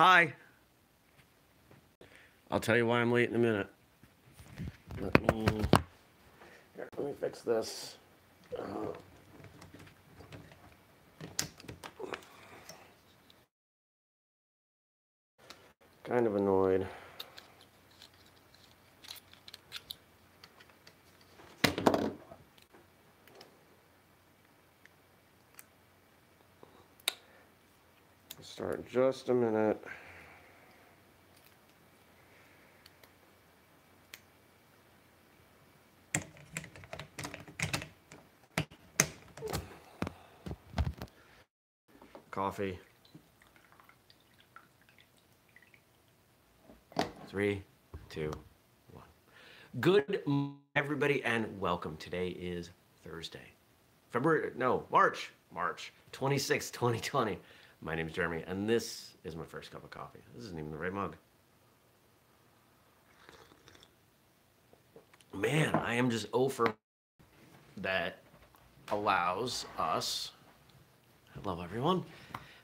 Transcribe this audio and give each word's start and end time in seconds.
Hi. 0.00 0.32
I'll 2.50 2.58
tell 2.58 2.74
you 2.74 2.86
why 2.86 3.00
I'm 3.02 3.12
late 3.12 3.28
in 3.28 3.36
a 3.36 3.38
minute. 3.38 3.66
Let 4.98 5.34
me, 5.34 5.46
here, 6.74 6.88
let 6.96 7.06
me 7.06 7.12
fix 7.20 7.42
this. 7.42 7.96
Uh, 8.58 8.94
kind 16.04 16.26
of 16.26 16.34
annoyed. 16.34 16.86
Start 28.60 28.86
just 28.86 29.30
a 29.30 29.32
minute. 29.32 29.82
Coffee. 42.30 42.78
Three, 47.28 47.62
two, 48.10 48.30
one. 48.92 49.04
Good, 49.80 50.22
everybody, 50.76 51.24
and 51.24 51.58
welcome. 51.58 51.96
Today 51.96 52.28
is 52.28 52.72
Thursday, 53.06 53.54
February, 54.10 54.50
no, 54.54 54.84
March, 54.92 55.30
March 55.50 55.94
26, 56.12 56.70
2020. 56.70 57.38
My 57.82 57.94
name 57.94 58.06
is 58.08 58.12
Jeremy, 58.12 58.44
and 58.46 58.68
this 58.68 59.14
is 59.24 59.34
my 59.34 59.44
first 59.44 59.70
cup 59.70 59.82
of 59.82 59.90
coffee. 59.90 60.18
This 60.34 60.44
isn't 60.44 60.58
even 60.58 60.70
the 60.70 60.76
right 60.76 60.92
mug. 60.92 61.16
Man, 65.32 65.74
I 65.74 65.94
am 65.94 66.10
just 66.10 66.26
over 66.34 66.74
that 67.78 68.18
allows 68.90 69.64
us, 69.78 70.32
I 71.34 71.48
love 71.48 71.62
everyone, 71.62 72.04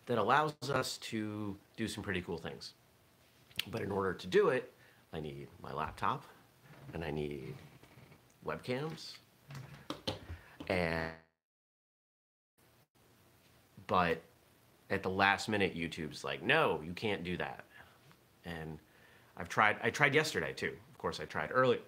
that 0.04 0.18
allows 0.18 0.54
us 0.70 0.98
to 0.98 1.56
do 1.76 1.88
some 1.88 2.02
pretty 2.02 2.20
cool 2.20 2.36
things. 2.36 2.74
But 3.70 3.80
in 3.80 3.90
order 3.90 4.12
to 4.12 4.26
do 4.26 4.50
it, 4.50 4.70
I 5.14 5.20
need 5.20 5.48
my 5.62 5.72
laptop 5.72 6.24
and 6.92 7.02
I 7.02 7.10
need 7.10 7.54
webcams 8.44 9.14
and 10.68 11.10
but 13.86 14.20
at 14.90 15.02
the 15.02 15.10
last 15.10 15.48
minute 15.48 15.76
YouTube's 15.76 16.24
like, 16.24 16.42
"No, 16.42 16.80
you 16.84 16.92
can't 16.92 17.24
do 17.24 17.36
that." 17.36 17.64
And 18.44 18.78
I've 19.36 19.48
tried 19.48 19.76
I 19.82 19.90
tried 19.90 20.14
yesterday 20.14 20.52
too. 20.52 20.76
Of 20.90 20.98
course 20.98 21.20
I 21.20 21.24
tried 21.24 21.50
early 21.52 21.80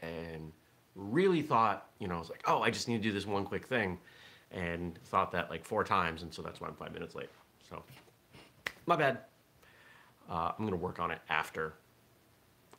and 0.00 0.52
really 0.94 1.42
thought, 1.42 1.90
you 1.98 2.08
know, 2.08 2.16
I 2.16 2.18
was 2.18 2.30
like, 2.30 2.42
"Oh, 2.46 2.62
I 2.62 2.70
just 2.70 2.88
need 2.88 2.98
to 2.98 3.02
do 3.02 3.12
this 3.12 3.26
one 3.26 3.44
quick 3.44 3.66
thing." 3.66 3.98
And 4.50 4.98
thought 5.04 5.30
that 5.32 5.50
like 5.50 5.64
four 5.64 5.84
times 5.84 6.22
and 6.22 6.34
so 6.34 6.42
that's 6.42 6.60
why 6.60 6.68
I'm 6.68 6.74
5 6.74 6.92
minutes 6.92 7.14
late. 7.14 7.30
So 7.68 7.82
my 8.86 8.96
bad. 8.96 9.18
Uh, 10.28 10.52
I'm 10.58 10.64
gonna 10.64 10.76
work 10.76 11.00
on 11.00 11.10
it 11.10 11.20
after 11.28 11.74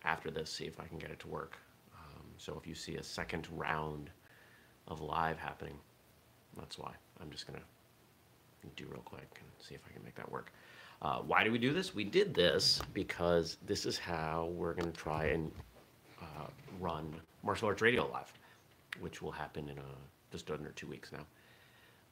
after 0.04 0.32
this, 0.32 0.50
see 0.52 0.66
if 0.66 0.80
I 0.80 0.86
can 0.86 0.98
get 0.98 1.12
it 1.12 1.20
to 1.20 1.28
work. 1.28 1.58
Um, 1.94 2.26
so 2.38 2.58
if 2.58 2.67
you 2.67 2.73
see 2.76 2.95
a 2.95 3.04
second 3.04 3.48
round 3.52 4.09
of 4.88 5.02
live 5.02 5.38
happening, 5.38 5.78
that's 6.58 6.78
why. 6.78 6.92
I'm 7.22 7.30
just 7.30 7.45
gonna 7.45 7.62
do 8.76 8.86
real 8.90 9.02
quick 9.02 9.40
and 9.40 9.66
see 9.66 9.76
if 9.76 9.81
I 9.90 9.94
can 9.94 10.04
make 10.04 10.16
that 10.16 10.31
work. 10.31 10.52
Uh, 11.02 11.20
why 11.20 11.44
do 11.44 11.52
we 11.52 11.58
do 11.58 11.73
this? 11.73 11.95
We 11.95 12.04
did 12.04 12.34
this 12.34 12.80
because 12.94 13.58
this 13.66 13.86
is 13.86 13.98
how 13.98 14.52
we're 14.54 14.73
gonna 14.73 14.92
try 14.92 15.26
and 15.26 15.52
uh, 16.22 16.48
run 16.80 17.14
Martial 17.44 17.67
Arts 17.67 17.82
Radio 17.82 18.09
Live, 18.11 18.32
which 18.99 19.22
will 19.22 19.32
happen 19.32 19.67
in 19.70 19.77
a, 19.77 20.32
just 20.32 20.49
under 20.52 20.70
two 20.72 20.88
weeks 20.88 21.11
now. 21.11 21.26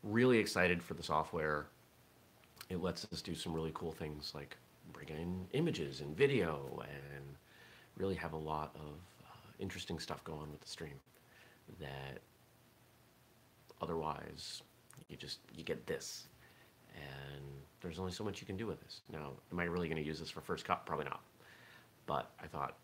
Really 0.03 0.39
excited 0.39 0.81
for 0.81 0.95
the 0.95 1.03
software 1.03 1.67
it 2.69 2.81
lets 2.81 3.05
us 3.11 3.21
do 3.21 3.35
some 3.35 3.53
really 3.53 3.71
cool 3.73 3.91
things 3.91 4.31
like 4.35 4.55
bring 4.93 5.09
in 5.09 5.45
images 5.53 6.01
and 6.01 6.15
video 6.15 6.81
and 6.81 7.23
really 7.97 8.15
have 8.15 8.33
a 8.33 8.37
lot 8.37 8.71
of 8.75 8.93
uh, 9.25 9.51
interesting 9.59 9.99
stuff 9.99 10.23
going 10.23 10.39
on 10.39 10.51
with 10.51 10.61
the 10.61 10.69
stream 10.69 10.93
that 11.79 12.19
otherwise 13.81 14.61
you 15.09 15.17
just 15.17 15.39
you 15.55 15.63
get 15.63 15.85
this 15.87 16.27
and 16.99 17.43
there's 17.81 17.99
only 17.99 18.11
so 18.11 18.23
much 18.23 18.41
you 18.41 18.47
can 18.47 18.57
do 18.57 18.67
with 18.67 18.81
this. 18.81 19.01
Now 19.11 19.31
am 19.51 19.59
i 19.59 19.63
really 19.63 19.87
going 19.87 20.01
to 20.01 20.07
use 20.07 20.19
this 20.19 20.29
for 20.29 20.41
first 20.41 20.65
cup? 20.65 20.85
Probably 20.85 21.05
not. 21.05 21.21
But 22.05 22.31
i 22.41 22.47
thought 22.47 22.77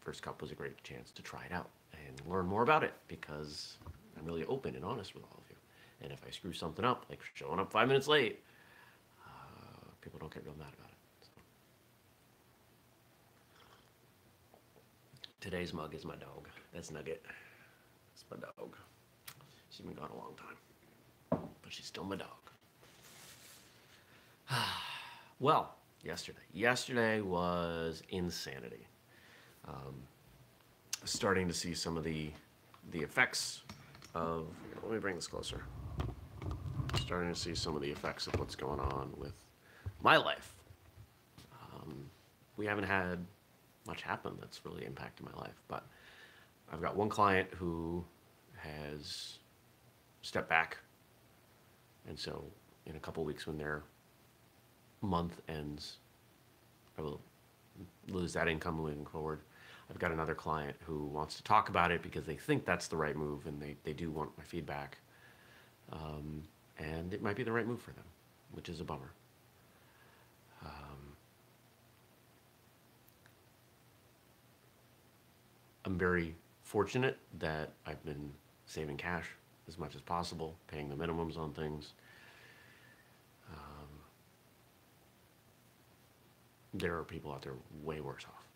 first 0.00 0.22
cup 0.22 0.40
was 0.40 0.52
a 0.52 0.54
great 0.54 0.82
chance 0.84 1.10
to 1.12 1.22
try 1.22 1.44
it 1.44 1.52
out 1.52 1.70
and 1.92 2.20
learn 2.30 2.46
more 2.46 2.62
about 2.62 2.84
it 2.84 2.94
because 3.08 3.76
i'm 4.16 4.24
really 4.24 4.44
open 4.44 4.76
and 4.76 4.84
honest 4.84 5.14
with 5.14 5.24
all 5.24 5.38
of 5.38 5.50
you. 5.50 5.56
And 6.02 6.12
if 6.12 6.22
i 6.26 6.30
screw 6.30 6.52
something 6.52 6.84
up 6.84 7.06
like 7.10 7.20
showing 7.34 7.58
up 7.58 7.72
five 7.72 7.88
minutes 7.88 8.08
late 8.08 8.40
uh, 9.26 9.88
people 10.00 10.18
don't 10.18 10.32
get 10.32 10.44
real 10.44 10.54
mad 10.58 10.68
about 10.78 10.90
it 10.90 11.28
today's 15.40 15.72
mug 15.72 15.94
is 15.94 16.04
my 16.04 16.16
dog. 16.16 16.48
That's 16.74 16.90
nugget. 16.90 17.24
That's 17.24 18.24
my 18.30 18.36
dog. 18.36 18.76
She's 19.70 19.86
been 19.86 19.94
gone 19.94 20.10
a 20.12 20.16
long 20.16 20.34
time 20.36 20.56
but 21.66 21.72
she's 21.72 21.86
still 21.86 22.04
my 22.04 22.14
dog 22.14 22.45
well, 25.40 25.74
yesterday. 26.02 26.38
Yesterday 26.52 27.20
was 27.20 28.02
insanity. 28.10 28.86
Um, 29.66 29.94
starting 31.04 31.48
to 31.48 31.54
see 31.54 31.74
some 31.74 31.96
of 31.96 32.04
the 32.04 32.30
the 32.92 33.00
effects 33.00 33.62
of. 34.14 34.46
Let 34.82 34.92
me 34.92 34.98
bring 34.98 35.16
this 35.16 35.26
closer. 35.26 35.62
Starting 37.00 37.32
to 37.32 37.38
see 37.38 37.54
some 37.54 37.74
of 37.74 37.82
the 37.82 37.90
effects 37.90 38.26
of 38.26 38.38
what's 38.38 38.54
going 38.54 38.80
on 38.80 39.12
with 39.16 39.34
my 40.02 40.16
life. 40.16 40.54
Um, 41.52 42.08
we 42.56 42.66
haven't 42.66 42.84
had 42.84 43.24
much 43.86 44.02
happen 44.02 44.36
that's 44.40 44.60
really 44.64 44.84
impacted 44.84 45.26
my 45.26 45.40
life, 45.40 45.60
but 45.68 45.84
I've 46.72 46.80
got 46.80 46.96
one 46.96 47.08
client 47.08 47.48
who 47.54 48.04
has 48.56 49.38
stepped 50.22 50.48
back, 50.48 50.78
and 52.08 52.18
so 52.18 52.44
in 52.86 52.96
a 52.96 52.98
couple 53.00 53.24
weeks 53.24 53.46
when 53.46 53.58
they're 53.58 53.82
month 55.06 55.40
ends, 55.48 55.98
I 56.98 57.02
will 57.02 57.20
lose 58.08 58.32
that 58.34 58.48
income 58.48 58.76
moving 58.76 59.06
forward. 59.06 59.40
I've 59.88 59.98
got 59.98 60.10
another 60.10 60.34
client 60.34 60.76
who 60.84 61.06
wants 61.06 61.36
to 61.36 61.42
talk 61.44 61.68
about 61.68 61.92
it 61.92 62.02
because 62.02 62.24
they 62.24 62.34
think 62.34 62.64
that's 62.64 62.88
the 62.88 62.96
right 62.96 63.16
move 63.16 63.46
and 63.46 63.60
they, 63.60 63.76
they 63.84 63.92
do 63.92 64.10
want 64.10 64.36
my 64.36 64.44
feedback. 64.44 64.98
Um, 65.92 66.42
and 66.78 67.14
it 67.14 67.22
might 67.22 67.36
be 67.36 67.44
the 67.44 67.52
right 67.52 67.66
move 67.66 67.80
for 67.80 67.92
them, 67.92 68.04
which 68.52 68.68
is 68.68 68.80
a 68.80 68.84
bummer. 68.84 69.12
Um, 70.64 71.14
I'm 75.84 75.96
very 75.96 76.34
fortunate 76.64 77.16
that 77.38 77.70
I've 77.86 78.04
been 78.04 78.32
saving 78.66 78.96
cash 78.96 79.26
as 79.68 79.78
much 79.78 79.94
as 79.94 80.00
possible, 80.00 80.56
paying 80.66 80.88
the 80.88 80.96
minimums 80.96 81.38
on 81.38 81.52
things. 81.52 81.92
There 86.78 86.96
are 86.96 87.04
people 87.04 87.32
out 87.32 87.42
there 87.42 87.54
way 87.82 88.00
worse 88.00 88.24
off. 88.24 88.46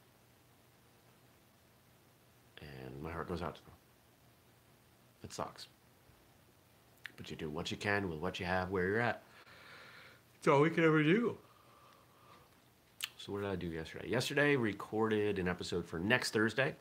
And 2.60 3.02
my 3.02 3.10
heart 3.10 3.28
goes 3.28 3.42
out 3.42 3.54
to 3.54 3.64
them. 3.64 3.74
It 5.24 5.32
sucks. 5.32 5.68
But 7.16 7.30
you 7.30 7.36
do 7.36 7.50
what 7.50 7.70
you 7.70 7.76
can 7.76 8.08
with 8.08 8.18
what 8.18 8.40
you 8.40 8.46
have 8.46 8.70
where 8.70 8.86
you're 8.86 9.00
at. 9.00 9.22
It's 10.38 10.48
all 10.48 10.60
we 10.60 10.70
can 10.70 10.84
ever 10.84 11.02
do. 11.02 11.36
So 13.18 13.32
what 13.32 13.42
did 13.42 13.50
I 13.50 13.56
do 13.56 13.66
yesterday? 13.66 14.08
Yesterday 14.08 14.56
recorded 14.56 15.38
an 15.38 15.46
episode 15.46 15.84
for 15.84 15.98
next 15.98 16.32
Thursday. 16.32 16.74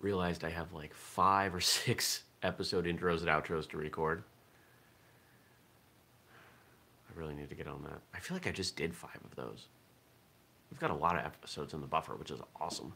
Realized 0.00 0.44
I 0.44 0.50
have 0.50 0.72
like 0.72 0.92
five 0.92 1.54
or 1.54 1.60
six 1.62 2.24
episode 2.42 2.86
intros 2.86 3.20
and 3.20 3.28
outros 3.28 3.68
to 3.70 3.76
record. 3.76 4.24
Really 7.16 7.34
need 7.34 7.48
to 7.48 7.54
get 7.54 7.66
on 7.66 7.82
that. 7.84 8.00
I 8.14 8.20
feel 8.20 8.36
like 8.36 8.46
I 8.46 8.52
just 8.52 8.76
did 8.76 8.94
five 8.94 9.18
of 9.24 9.34
those. 9.34 9.68
We've 10.70 10.78
got 10.78 10.90
a 10.90 10.94
lot 10.94 11.16
of 11.16 11.24
episodes 11.24 11.72
in 11.72 11.80
the 11.80 11.86
buffer, 11.86 12.14
which 12.14 12.30
is 12.30 12.40
awesome. 12.60 12.92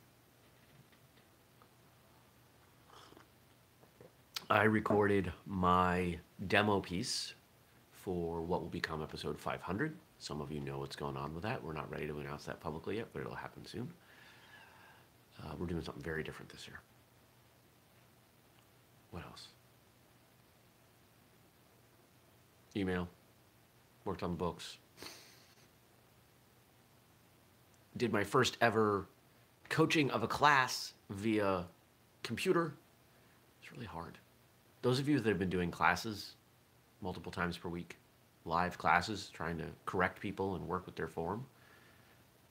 I 4.51 4.65
recorded 4.65 5.33
my 5.47 6.19
demo 6.49 6.81
piece 6.81 7.33
for 7.93 8.43
what 8.43 8.61
will 8.61 8.69
become 8.69 9.03
episode 9.03 9.39
500. 9.39 9.97
Some 10.19 10.43
of 10.43 10.53
you 10.53 10.61
know 10.61 10.81
what's 10.81 10.97
going 10.97 11.17
on 11.17 11.33
with 11.33 11.45
that. 11.45 11.63
We're 11.65 11.73
not 11.73 11.91
ready 11.91 12.07
to 12.07 12.19
announce 12.19 12.45
that 12.45 12.61
publicly 12.61 12.97
yet, 12.97 13.07
but 13.15 13.21
it'll 13.21 13.35
happen 13.35 13.65
soon. 13.65 13.91
Uh, 15.43 15.53
we're 15.59 15.67
doing 15.67 15.83
something 15.83 16.03
very 16.03 16.23
different 16.23 16.51
this 16.51 16.67
year. 16.69 16.81
What 19.13 19.23
else? 19.25 19.49
Email. 22.77 23.09
Worked 24.11 24.25
on 24.25 24.35
books. 24.35 24.77
did 27.97 28.13
my 28.13 28.25
first 28.25 28.57
ever 28.61 29.07
coaching 29.69 30.11
of 30.11 30.25
a 30.25 30.27
class 30.27 30.95
via 31.11 31.65
computer. 32.25 32.75
It's 33.63 33.71
really 33.71 33.87
hard. 33.87 34.19
Those 34.83 34.99
of 34.99 35.09
you 35.09 35.21
that 35.21 35.29
have 35.29 35.39
been 35.39 35.49
doing 35.49 35.71
classes 35.71 36.33
multiple 37.01 37.31
times 37.31 37.57
per 37.57 37.69
week, 37.69 37.99
live 38.45 38.77
classes, 38.79 39.31
trying 39.33 39.59
to 39.59 39.67
correct 39.87 40.19
people 40.19 40.57
and 40.57 40.67
work 40.67 40.87
with 40.87 40.97
their 40.97 41.07
form, 41.07 41.47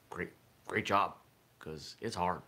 great, 0.09 0.29
great 0.65 0.85
job, 0.85 1.15
because 1.59 1.97
it's 1.99 2.15
hard. 2.15 2.41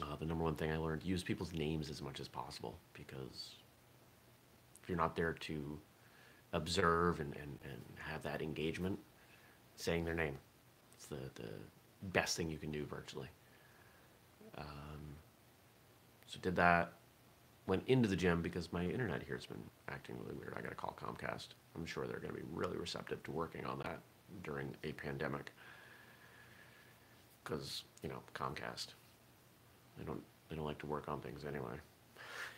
Uh, 0.00 0.16
the 0.18 0.24
number 0.24 0.42
one 0.42 0.54
thing 0.54 0.72
I 0.72 0.78
learned, 0.78 1.02
use 1.04 1.22
people's 1.22 1.52
names 1.52 1.90
as 1.90 2.00
much 2.00 2.18
as 2.18 2.28
possible, 2.28 2.78
because 2.94 3.56
if 4.82 4.88
you're 4.88 4.96
not 4.96 5.14
there 5.14 5.34
to 5.34 5.78
observe 6.52 7.20
and, 7.20 7.34
and, 7.34 7.58
and 7.64 7.82
have 7.98 8.22
that 8.22 8.42
engagement, 8.42 8.98
saying 9.76 10.04
their 10.04 10.14
name. 10.14 10.36
It's 10.94 11.06
the, 11.06 11.30
the 11.34 11.50
best 12.12 12.36
thing 12.36 12.50
you 12.50 12.58
can 12.58 12.70
do 12.70 12.84
virtually. 12.84 13.28
Um, 14.56 15.16
so 16.26 16.38
did 16.40 16.56
that. 16.56 16.92
Went 17.66 17.82
into 17.88 18.08
the 18.08 18.16
gym 18.16 18.42
because 18.42 18.72
my 18.72 18.84
internet 18.84 19.22
here 19.24 19.34
has 19.34 19.46
been 19.46 19.62
acting 19.88 20.16
really 20.22 20.36
weird. 20.36 20.54
I 20.56 20.60
got 20.60 20.68
to 20.68 20.76
call 20.76 20.96
Comcast. 21.00 21.48
I'm 21.74 21.84
sure 21.84 22.06
they're 22.06 22.20
going 22.20 22.32
to 22.32 22.40
be 22.40 22.46
really 22.52 22.76
receptive 22.76 23.22
to 23.24 23.32
working 23.32 23.64
on 23.66 23.78
that 23.80 23.98
during 24.44 24.74
a 24.84 24.92
pandemic. 24.92 25.50
Because 27.42 27.82
you 28.02 28.08
know 28.08 28.20
Comcast, 28.34 28.88
they 29.98 30.04
don't 30.04 30.22
they 30.48 30.56
don't 30.56 30.64
like 30.64 30.78
to 30.78 30.86
work 30.86 31.08
on 31.08 31.20
things 31.20 31.44
anyway. 31.44 31.74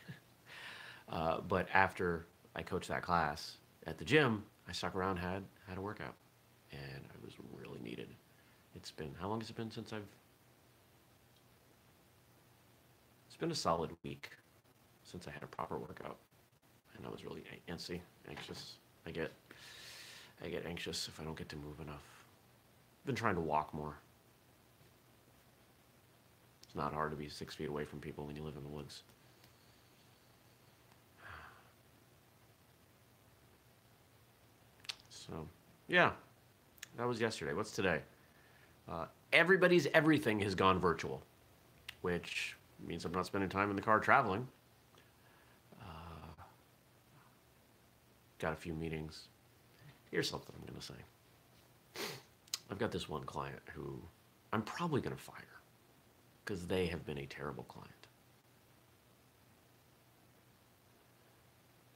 uh, 1.11 1.41
but 1.41 1.69
after 1.73 2.27
I 2.55 2.63
coached 2.63 2.89
that 2.89 3.03
class 3.03 3.57
at 3.89 3.99
the 3.99 4.05
gym, 4.05 4.45
I 4.69 4.73
stuck 4.73 4.95
around 4.95 5.17
had 5.17 5.43
had 5.67 5.79
a 5.79 5.81
workout, 5.81 6.15
and 6.73 7.03
I 7.11 7.25
was 7.25 7.35
really 7.59 7.81
needed. 7.81 8.09
It's 8.75 8.91
been 8.91 9.15
how 9.19 9.29
long 9.29 9.41
has 9.41 9.49
it 9.49 9.57
been 9.57 9.71
since 9.71 9.93
I've? 9.93 10.03
It's 13.27 13.37
been 13.37 13.51
a 13.51 13.55
solid 13.55 13.91
week 14.05 14.31
since 15.05 15.27
I 15.27 15.31
had 15.31 15.43
a 15.43 15.47
proper 15.47 15.79
workout, 15.79 16.19
and 16.97 17.07
I 17.07 17.11
was 17.11 17.25
really 17.25 17.43
antsy, 17.69 18.01
anxious. 18.29 18.75
I 19.07 19.11
get, 19.11 19.33
I 20.45 20.49
get 20.49 20.67
anxious 20.67 21.09
if 21.09 21.19
I 21.19 21.25
don't 21.25 21.37
get 21.37 21.49
to 21.49 21.57
move 21.57 21.81
enough. 21.81 22.05
I've 23.01 23.07
been 23.07 23.15
trying 23.15 23.37
to 23.37 23.41
walk 23.41 23.73
more. 23.73 23.97
It's 26.65 26.75
not 26.75 26.93
hard 26.93 27.11
to 27.13 27.17
be 27.17 27.31
six 27.31 27.55
feet 27.55 27.71
away 27.71 27.85
from 27.87 28.01
people 28.01 28.27
when 28.27 28.37
you 28.37 28.43
live 28.43 28.57
in 28.57 28.63
the 28.63 28.69
woods. 28.69 29.03
So, 35.29 35.47
yeah, 35.89 36.13
that 36.97 37.07
was 37.07 37.21
yesterday. 37.21 37.53
What's 37.53 37.73
today? 37.73 38.01
Uh, 38.89 39.07
everybody's 39.33 39.87
everything 39.93 40.41
has 40.41 40.55
gone 40.55 40.79
virtual, 40.79 41.23
which 42.01 42.57
means 42.87 43.05
I'm 43.05 43.13
not 43.13 43.27
spending 43.27 43.51
time 43.51 43.71
in 43.71 43.77
the 43.77 43.83
car 43.83 44.01
traveling. 44.01 44.47
Uh, 45.81 46.43
got 48.39 48.53
a 48.53 48.57
few 48.57 48.73
meetings. 48.73 49.29
Here's 50.11 50.29
something 50.29 50.55
I'm 50.57 50.67
going 50.67 50.81
to 50.81 50.87
say. 50.87 50.95
I've 52.71 52.79
got 52.79 52.93
this 52.93 53.09
one 53.09 53.25
client 53.25 53.61
who 53.75 54.01
I'm 54.53 54.63
probably 54.63 55.01
going 55.01 55.17
to 55.17 55.23
fire 55.23 55.35
because 56.45 56.67
they 56.67 56.87
have 56.87 57.05
been 57.05 57.19
a 57.19 57.27
terrible 57.27 57.65
client. 57.65 57.93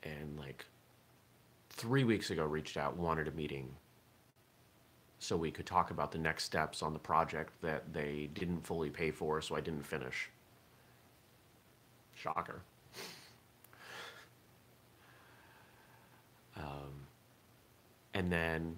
And 0.03 0.39
like 0.39 0.67
three 1.73 2.05
weeks 2.05 2.31
ago 2.31 2.45
reached 2.45 2.77
out, 2.77 2.97
wanted 2.97 3.29
a 3.29 3.33
meeting 3.33 3.75
so 5.23 5.37
we 5.37 5.53
could 5.53 5.67
talk 5.67 5.93
about 5.93 6.11
the 6.11 6.19
next 6.19 6.43
steps 6.43 6.83
on 6.83 6.93
the 6.93 6.99
project 6.99 7.53
that 7.63 7.93
they 7.93 8.29
didn't 8.35 8.67
fully 8.67 8.91
pay 8.91 9.13
for, 9.13 9.41
so 9.41 9.55
I 9.55 9.61
didn't 9.61 9.87
finish. 9.87 10.29
Shocker. 12.17 12.61
Um, 16.57 17.07
and 18.15 18.33
then 18.33 18.77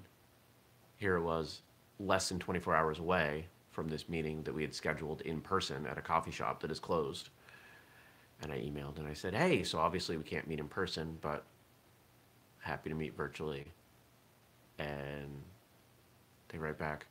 here 0.96 1.16
it 1.16 1.22
was, 1.22 1.62
less 1.98 2.28
than 2.28 2.38
24 2.38 2.74
hours 2.76 2.98
away 2.98 3.46
from 3.70 3.88
this 3.88 4.08
meeting 4.08 4.42
that 4.42 4.54
we 4.54 4.62
had 4.62 4.74
scheduled 4.74 5.22
in 5.22 5.40
person 5.40 5.86
at 5.86 5.96
a 5.96 6.02
coffee 6.02 6.30
shop 6.30 6.60
that 6.60 6.70
is 6.70 6.78
closed. 6.78 7.30
And 8.42 8.52
I 8.52 8.58
emailed 8.58 8.98
and 8.98 9.08
I 9.08 9.14
said, 9.14 9.34
hey, 9.34 9.62
so 9.62 9.78
obviously 9.78 10.18
we 10.18 10.24
can't 10.24 10.46
meet 10.46 10.60
in 10.60 10.68
person, 10.68 11.16
but 11.22 11.44
happy 12.64 12.88
to 12.88 12.96
meet 12.96 13.16
virtually. 13.16 13.66
And 14.78 15.42
they 16.48 16.58
write 16.58 16.78
back, 16.78 17.06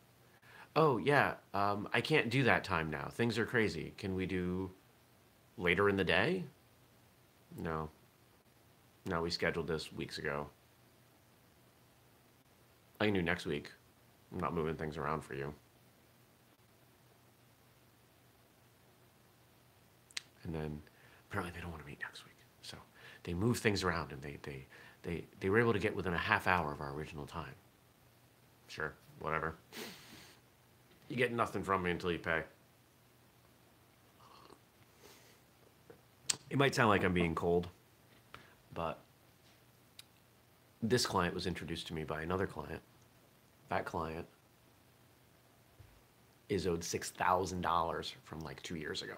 oh, 0.76 0.98
yeah, 0.98 1.36
um, 1.54 1.88
I 1.94 2.02
can't 2.02 2.30
do 2.30 2.44
that 2.44 2.64
time 2.64 2.90
now. 2.90 3.10
Things 3.12 3.38
are 3.38 3.46
crazy. 3.46 3.94
Can 3.98 4.16
we 4.16 4.26
do 4.26 4.72
later 5.58 5.90
in 5.90 5.96
the 5.96 6.04
day? 6.04 6.44
No. 7.58 7.90
No, 9.06 9.22
we 9.22 9.30
scheduled 9.30 9.68
this 9.68 9.94
weeks 9.94 10.18
ago. 10.18 10.48
I 13.00 13.06
can 13.06 13.14
do 13.14 13.22
next 13.22 13.46
week. 13.46 13.72
I'm 14.32 14.40
not 14.40 14.54
moving 14.54 14.76
things 14.76 14.98
around 14.98 15.22
for 15.22 15.36
you. 15.36 15.54
And 20.44 20.54
then 20.54 20.82
apparently 21.30 21.54
they 21.56 21.62
don't 21.62 21.70
want 21.70 21.84
to 21.84 21.88
meet 21.88 22.00
next 22.02 22.26
week. 22.26 22.36
So 22.62 22.78
they 23.24 23.34
move 23.34 23.60
things 23.60 23.84
around 23.84 24.12
and 24.12 24.22
they, 24.22 24.40
they, 24.42 24.66
they, 25.04 25.26
they 25.40 25.50
were 25.50 25.60
able 25.60 25.74
to 25.74 25.80
get 25.80 25.96
within 25.96 26.14
a 26.14 26.18
half 26.18 26.48
hour 26.48 26.72
of 26.72 26.82
our 26.82 26.94
original 26.94 27.26
time. 27.26 27.54
Sure, 28.68 28.94
whatever. 29.20 29.56
You 31.10 31.16
get 31.16 31.32
nothing 31.32 31.62
from 31.62 31.84
me 31.84 31.92
until 31.92 32.12
you 32.12 32.20
pay. 32.20 32.44
It 36.50 36.58
might 36.58 36.74
sound 36.74 36.90
like 36.90 37.04
I'm 37.04 37.14
being 37.14 37.36
cold, 37.36 37.68
but 38.74 39.00
this 40.82 41.06
client 41.06 41.34
was 41.34 41.48
introduced 41.48 41.88
to 41.88 41.94
me 41.94 42.04
by 42.04 42.22
another 42.22 42.48
client. 42.48 42.82
That 43.70 43.86
client 43.86 44.28
is 46.50 46.68
owed 46.68 46.82
$6,000 46.82 48.14
from 48.24 48.40
like 48.42 48.62
two 48.62 48.76
years 48.76 49.02
ago. 49.02 49.16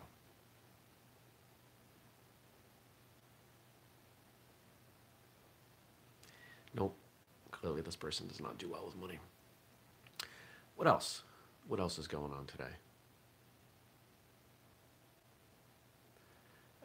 Nope. 6.75 6.95
Clearly, 7.51 7.81
this 7.81 7.95
person 7.95 8.27
does 8.27 8.41
not 8.41 8.57
do 8.57 8.69
well 8.69 8.83
with 8.85 8.95
money. 8.97 9.19
What 10.75 10.87
else? 10.87 11.23
What 11.67 11.79
else 11.79 11.97
is 11.97 12.07
going 12.07 12.31
on 12.33 12.45
today? 12.45 12.63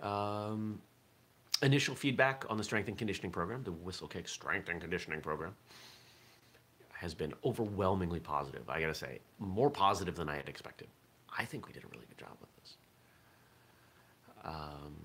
Um, 0.02 0.80
initial 1.62 1.94
feedback 1.94 2.44
on 2.48 2.56
the 2.56 2.64
strength 2.64 2.88
and 2.88 2.96
conditioning 2.96 3.30
program, 3.30 3.62
the 3.62 3.72
Whistlekick 3.72 4.28
Strength 4.28 4.68
and 4.68 4.80
Conditioning 4.80 5.20
Program, 5.20 5.54
has 6.92 7.12
been 7.14 7.34
overwhelmingly 7.44 8.20
positive. 8.20 8.68
I 8.68 8.80
gotta 8.80 8.94
say, 8.94 9.18
more 9.38 9.70
positive 9.70 10.14
than 10.14 10.28
I 10.28 10.36
had 10.36 10.48
expected. 10.48 10.88
I 11.36 11.44
think 11.44 11.66
we 11.66 11.72
did 11.72 11.84
a 11.84 11.88
really 11.88 12.06
good 12.06 12.18
job 12.18 12.36
with 12.40 12.50
this. 12.56 12.76
Um, 14.44 14.96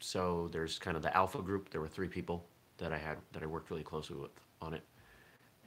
so 0.00 0.48
there's 0.52 0.78
kind 0.78 0.96
of 0.96 1.02
the 1.02 1.14
alpha 1.14 1.42
group. 1.42 1.70
There 1.70 1.80
were 1.80 1.88
three 1.88 2.08
people 2.08 2.44
that 2.78 2.92
I 2.92 2.98
had 2.98 3.18
that 3.32 3.42
I 3.42 3.46
worked 3.46 3.70
really 3.70 3.82
closely 3.82 4.16
with 4.16 4.30
on 4.60 4.74
it, 4.74 4.82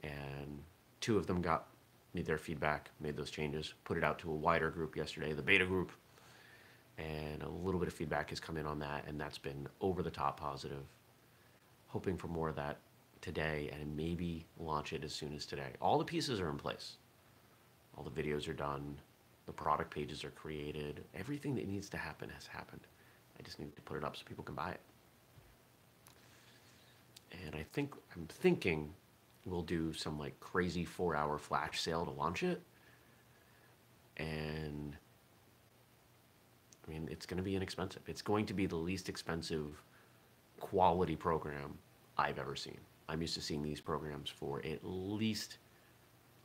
and 0.02 0.62
two 1.00 1.16
of 1.16 1.26
them 1.26 1.40
got 1.40 1.66
me 2.14 2.22
their 2.22 2.38
feedback, 2.38 2.90
made 3.00 3.16
those 3.16 3.30
changes, 3.30 3.74
put 3.84 3.96
it 3.96 4.04
out 4.04 4.18
to 4.20 4.30
a 4.30 4.34
wider 4.34 4.70
group 4.70 4.96
yesterday, 4.96 5.32
the 5.32 5.42
beta 5.42 5.64
group, 5.64 5.92
and 6.98 7.42
a 7.42 7.48
little 7.48 7.78
bit 7.78 7.88
of 7.88 7.94
feedback 7.94 8.30
has 8.30 8.40
come 8.40 8.56
in 8.56 8.66
on 8.66 8.78
that, 8.80 9.04
and 9.06 9.20
that's 9.20 9.38
been 9.38 9.68
over 9.80 10.02
the 10.02 10.10
top 10.10 10.40
positive. 10.40 10.84
Hoping 11.86 12.16
for 12.16 12.28
more 12.28 12.48
of 12.48 12.56
that 12.56 12.78
today 13.20 13.70
and 13.72 13.96
maybe 13.96 14.46
launch 14.58 14.92
it 14.92 15.04
as 15.04 15.12
soon 15.12 15.34
as 15.34 15.46
today. 15.46 15.72
All 15.80 15.98
the 15.98 16.04
pieces 16.04 16.40
are 16.40 16.48
in 16.48 16.56
place. 16.56 16.96
All 17.96 18.04
the 18.04 18.10
videos 18.10 18.48
are 18.48 18.54
done. 18.54 18.96
The 19.46 19.52
product 19.52 19.92
pages 19.92 20.24
are 20.24 20.30
created. 20.30 21.04
Everything 21.14 21.54
that 21.56 21.66
needs 21.66 21.88
to 21.90 21.96
happen 21.96 22.30
has 22.30 22.46
happened. 22.46 22.80
I 23.38 23.42
just 23.42 23.58
need 23.58 23.74
to 23.74 23.82
put 23.82 23.96
it 23.96 24.04
up 24.04 24.16
so 24.16 24.22
people 24.26 24.44
can 24.44 24.54
buy 24.54 24.70
it. 24.70 24.80
And 27.32 27.54
I 27.54 27.64
think 27.72 27.94
I'm 28.14 28.26
thinking 28.26 28.92
we'll 29.46 29.62
do 29.62 29.92
some 29.92 30.18
like 30.18 30.38
crazy 30.40 30.84
four 30.84 31.16
hour 31.16 31.38
flash 31.38 31.80
sale 31.80 32.04
to 32.04 32.10
launch 32.10 32.42
it. 32.42 32.60
And 34.16 34.96
I 36.86 36.90
mean, 36.90 37.08
it's 37.10 37.26
going 37.26 37.38
to 37.38 37.42
be 37.42 37.56
inexpensive. 37.56 38.02
It's 38.06 38.22
going 38.22 38.46
to 38.46 38.54
be 38.54 38.66
the 38.66 38.76
least 38.76 39.08
expensive 39.08 39.82
quality 40.58 41.16
program 41.16 41.78
I've 42.18 42.38
ever 42.38 42.56
seen. 42.56 42.78
I'm 43.08 43.20
used 43.20 43.34
to 43.34 43.40
seeing 43.40 43.62
these 43.62 43.80
programs 43.80 44.30
for 44.30 44.60
at 44.64 44.80
least 44.82 45.58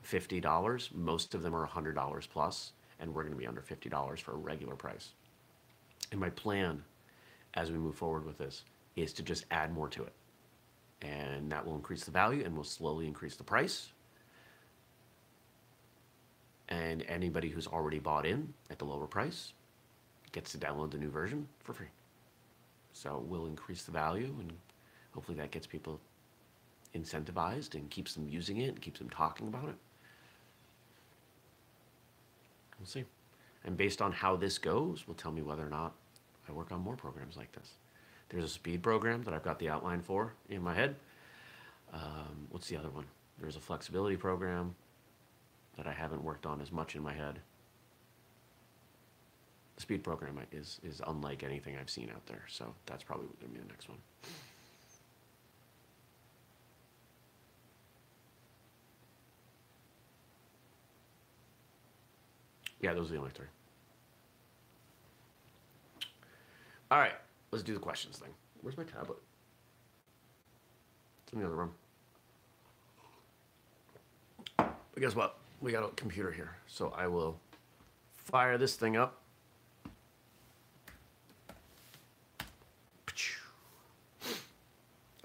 $50. 0.08 0.94
Most 0.94 1.36
of 1.36 1.42
them 1.44 1.56
are 1.56 1.68
$100 1.68 2.30
plus, 2.30 2.74
and 3.00 3.13
we're 3.13 3.24
going 3.24 3.34
to 3.34 3.39
be 3.39 3.48
under 3.48 3.62
$50 3.62 4.20
for 4.20 4.34
a 4.34 4.38
regular 4.38 4.75
price. 4.75 5.13
And 6.12 6.20
my 6.20 6.30
plan 6.30 6.84
as 7.56 7.72
we 7.72 7.77
move 7.77 7.96
forward 7.96 8.25
with 8.25 8.38
this 8.38 8.63
is 8.96 9.13
to 9.13 9.24
just 9.24 9.46
add 9.51 9.74
more 9.74 9.89
to 9.89 10.04
it 10.04 10.13
and 11.06 11.52
that 11.52 11.66
will 11.66 11.76
increase 11.76 12.04
the 12.04 12.12
value 12.12 12.44
and 12.44 12.56
will 12.56 12.64
slowly 12.64 13.06
increase 13.06 13.36
the 13.36 13.44
price. 13.44 13.92
And 16.70 17.04
anybody 17.08 17.50
who's 17.50 17.68
already 17.68 18.00
bought 18.00 18.26
in 18.26 18.54
at 18.70 18.80
the 18.80 18.86
lower 18.86 19.08
price 19.08 19.54
gets 20.32 20.52
to 20.54 20.58
download 20.58 20.92
the 20.92 20.98
new 20.98 21.10
version 21.10 21.48
for 21.64 21.74
free. 21.74 21.88
So 22.94 23.24
we'll 23.28 23.46
increase 23.46 23.84
the 23.84 23.92
value 23.92 24.34
and 24.40 24.52
hopefully 25.14 25.38
that 25.38 25.52
gets 25.52 25.68
people 25.68 26.00
incentivized 26.96 27.76
and 27.76 27.90
keeps 27.90 28.14
them 28.14 28.28
using 28.28 28.58
it 28.58 28.70
and 28.70 28.82
keeps 28.82 29.00
them 29.00 29.10
talking 29.10 29.48
about 29.48 29.70
it. 29.70 29.76
We'll 32.80 32.88
see. 32.88 33.06
And 33.64 33.78
based 33.78 34.02
on 34.02 34.12
how 34.12 34.36
this 34.36 34.58
goes, 34.58 35.08
will 35.08 35.16
tell 35.16 35.32
me 35.32 35.42
whether 35.42 35.66
or 35.66 35.70
not 35.70 35.94
I 36.48 36.52
work 36.52 36.72
on 36.72 36.80
more 36.80 36.96
programs 36.96 37.38
like 37.38 37.52
this. 37.52 37.70
There's 38.36 38.51
a 38.51 38.54
speed 38.54 38.84
program 38.84 39.24
that 39.24 39.34
I've 39.34 39.44
got 39.44 39.60
the 39.60 39.70
outline 39.70 40.01
for 40.01 40.34
in 40.50 40.62
my 40.62 40.75
head. 40.75 40.98
Um, 41.94 42.48
what's 42.50 42.68
the 42.68 42.75
other 42.75 42.89
one? 42.89 43.06
There's 43.39 43.56
a 43.56 43.62
flexibility 43.62 44.18
program 44.18 44.75
that 45.77 45.88
I 45.88 45.94
haven't 45.94 46.22
worked 46.22 46.46
on 46.46 46.60
as 46.60 46.70
much 46.70 46.96
in 46.96 47.01
my 47.01 47.13
head. 47.13 47.39
The 49.77 49.82
speed 49.82 50.04
program 50.04 50.38
is, 50.51 50.82
is 50.84 51.01
unlike 51.08 51.44
anything 51.44 51.77
I've 51.80 51.89
seen 51.89 52.10
out 52.13 52.25
there, 52.25 52.44
so 52.50 52.74
that's 52.86 53.04
probably 53.04 53.27
going 53.39 53.54
to 53.54 53.60
be 53.60 53.60
the 53.60 53.70
next 53.70 53.88
one. 53.88 54.00
Yeah, 62.82 62.94
those 62.94 63.10
are 63.12 63.13
the 63.13 63.20
only 63.20 63.32
three. 63.32 63.48
All 66.92 67.00
right, 67.00 67.13
let's 67.56 67.64
do 67.64 67.74
the 67.74 67.80
questions 67.80 68.18
thing. 68.18 68.32
Where's 68.62 68.76
my 68.76 68.84
tablet? 68.84 69.18
It's 71.24 71.32
in 71.32 71.40
the 71.40 71.46
other 71.46 71.56
room. 71.56 71.72
But 74.58 75.00
guess 75.00 75.16
what? 75.16 75.38
We 75.62 75.72
got 75.72 75.86
a 75.86 75.88
computer 75.96 76.34
here, 76.34 76.58
so 76.68 76.94
I 76.98 77.08
will 77.08 77.40
fire 78.14 78.58
this 78.58 78.76
thing 78.76 78.98
up. 78.98 79.22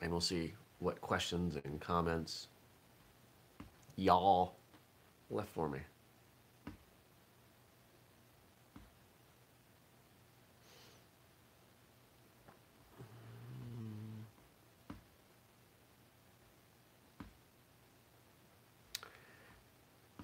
And 0.00 0.12
we'll 0.12 0.20
see 0.20 0.52
what 0.78 1.00
questions 1.00 1.56
and 1.64 1.80
comments 1.80 2.46
y'all 3.96 4.54
left 5.30 5.48
for 5.48 5.68
me. 5.68 5.80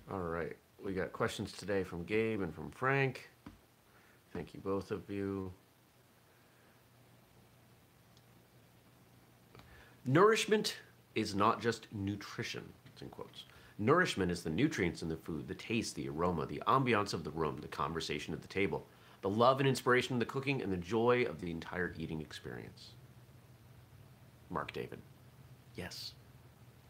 All 0.08 0.20
right, 0.20 0.56
we 0.84 0.92
got 0.92 1.12
questions 1.12 1.52
today 1.52 1.82
from 1.82 2.04
Gabe 2.04 2.40
and 2.40 2.54
from 2.54 2.70
Frank. 2.70 3.28
Thank 4.32 4.54
you, 4.54 4.60
both 4.60 4.92
of 4.92 5.10
you. 5.10 5.52
Nourishment 10.04 10.76
is 11.16 11.34
not 11.34 11.60
just 11.60 11.88
nutrition, 11.92 12.62
it's 12.86 13.02
in 13.02 13.08
quotes. 13.08 13.44
Nourishment 13.78 14.30
is 14.30 14.44
the 14.44 14.50
nutrients 14.50 15.02
in 15.02 15.08
the 15.08 15.16
food, 15.16 15.48
the 15.48 15.54
taste, 15.54 15.96
the 15.96 16.08
aroma, 16.08 16.46
the 16.46 16.62
ambiance 16.68 17.12
of 17.12 17.24
the 17.24 17.30
room, 17.32 17.58
the 17.60 17.66
conversation 17.66 18.32
at 18.32 18.40
the 18.40 18.48
table, 18.48 18.86
the 19.22 19.28
love 19.28 19.58
and 19.58 19.68
inspiration 19.68 20.14
of 20.14 20.20
the 20.20 20.26
cooking, 20.26 20.62
and 20.62 20.72
the 20.72 20.76
joy 20.76 21.24
of 21.24 21.40
the 21.40 21.50
entire 21.50 21.92
eating 21.98 22.20
experience. 22.20 22.92
Marc 24.50 24.72
David. 24.72 25.00
Yes. 25.74 26.12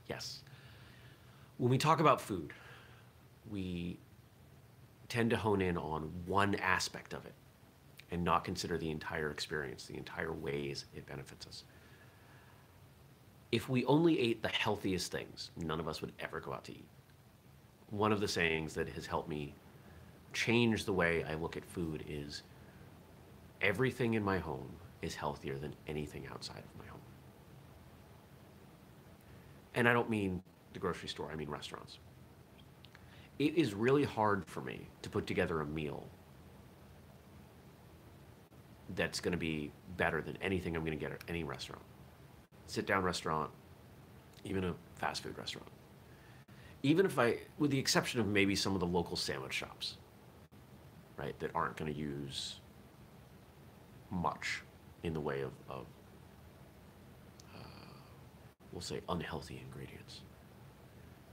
Yes. 0.06 0.42
When 1.56 1.70
we 1.70 1.78
talk 1.78 2.00
about 2.00 2.20
food, 2.20 2.52
we 3.50 3.98
tend 5.08 5.30
to 5.30 5.36
hone 5.36 5.60
in 5.60 5.76
on 5.76 6.10
one 6.26 6.54
aspect 6.56 7.12
of 7.12 7.24
it 7.26 7.34
and 8.10 8.24
not 8.24 8.44
consider 8.44 8.78
the 8.78 8.90
entire 8.90 9.30
experience, 9.30 9.84
the 9.84 9.96
entire 9.96 10.32
ways 10.32 10.86
it 10.94 11.06
benefits 11.06 11.46
us. 11.46 11.64
If 13.52 13.68
we 13.68 13.84
only 13.84 14.18
ate 14.18 14.42
the 14.42 14.48
healthiest 14.48 15.12
things, 15.12 15.50
none 15.56 15.80
of 15.80 15.88
us 15.88 16.00
would 16.00 16.12
ever 16.20 16.40
go 16.40 16.52
out 16.52 16.64
to 16.64 16.72
eat. 16.72 16.86
One 17.90 18.12
of 18.12 18.20
the 18.20 18.28
sayings 18.28 18.74
that 18.74 18.88
has 18.90 19.06
helped 19.06 19.28
me 19.28 19.54
change 20.32 20.84
the 20.84 20.92
way 20.92 21.24
I 21.24 21.34
look 21.34 21.56
at 21.56 21.64
food 21.64 22.04
is 22.08 22.42
everything 23.62 24.14
in 24.14 24.22
my 24.22 24.38
home 24.38 24.68
is 25.02 25.14
healthier 25.14 25.56
than 25.58 25.74
anything 25.86 26.26
outside 26.30 26.58
of 26.58 26.78
my 26.78 26.86
home. 26.86 27.00
And 29.74 29.88
I 29.88 29.92
don't 29.92 30.10
mean 30.10 30.42
the 30.72 30.78
grocery 30.78 31.08
store, 31.08 31.30
I 31.32 31.36
mean 31.36 31.48
restaurants 31.48 31.98
it 33.38 33.54
is 33.54 33.74
really 33.74 34.04
hard 34.04 34.44
for 34.46 34.60
me 34.60 34.88
to 35.02 35.10
put 35.10 35.26
together 35.26 35.60
a 35.60 35.66
meal 35.66 36.08
that's 38.94 39.20
going 39.20 39.32
to 39.32 39.38
be 39.38 39.70
better 39.96 40.22
than 40.22 40.38
anything 40.40 40.76
I'm 40.76 40.84
going 40.84 40.96
to 40.96 41.02
get 41.02 41.12
at 41.12 41.22
any 41.28 41.44
restaurant. 41.44 41.82
Sit 42.66 42.86
down 42.86 43.02
restaurant, 43.02 43.50
even 44.44 44.64
a 44.64 44.74
fast 44.96 45.22
food 45.22 45.36
restaurant. 45.36 45.68
Even 46.82 47.04
if 47.04 47.18
I, 47.18 47.38
with 47.58 47.70
the 47.70 47.78
exception 47.78 48.20
of 48.20 48.26
maybe 48.26 48.54
some 48.54 48.74
of 48.74 48.80
the 48.80 48.86
local 48.86 49.16
sandwich 49.16 49.52
shops, 49.52 49.96
right, 51.16 51.38
that 51.40 51.50
aren't 51.54 51.76
going 51.76 51.92
to 51.92 51.98
use 51.98 52.56
much 54.10 54.62
in 55.02 55.12
the 55.12 55.20
way 55.20 55.40
of, 55.40 55.52
of 55.68 55.86
uh, 57.54 57.58
we'll 58.72 58.80
say, 58.80 59.00
unhealthy 59.08 59.60
ingredients. 59.64 60.20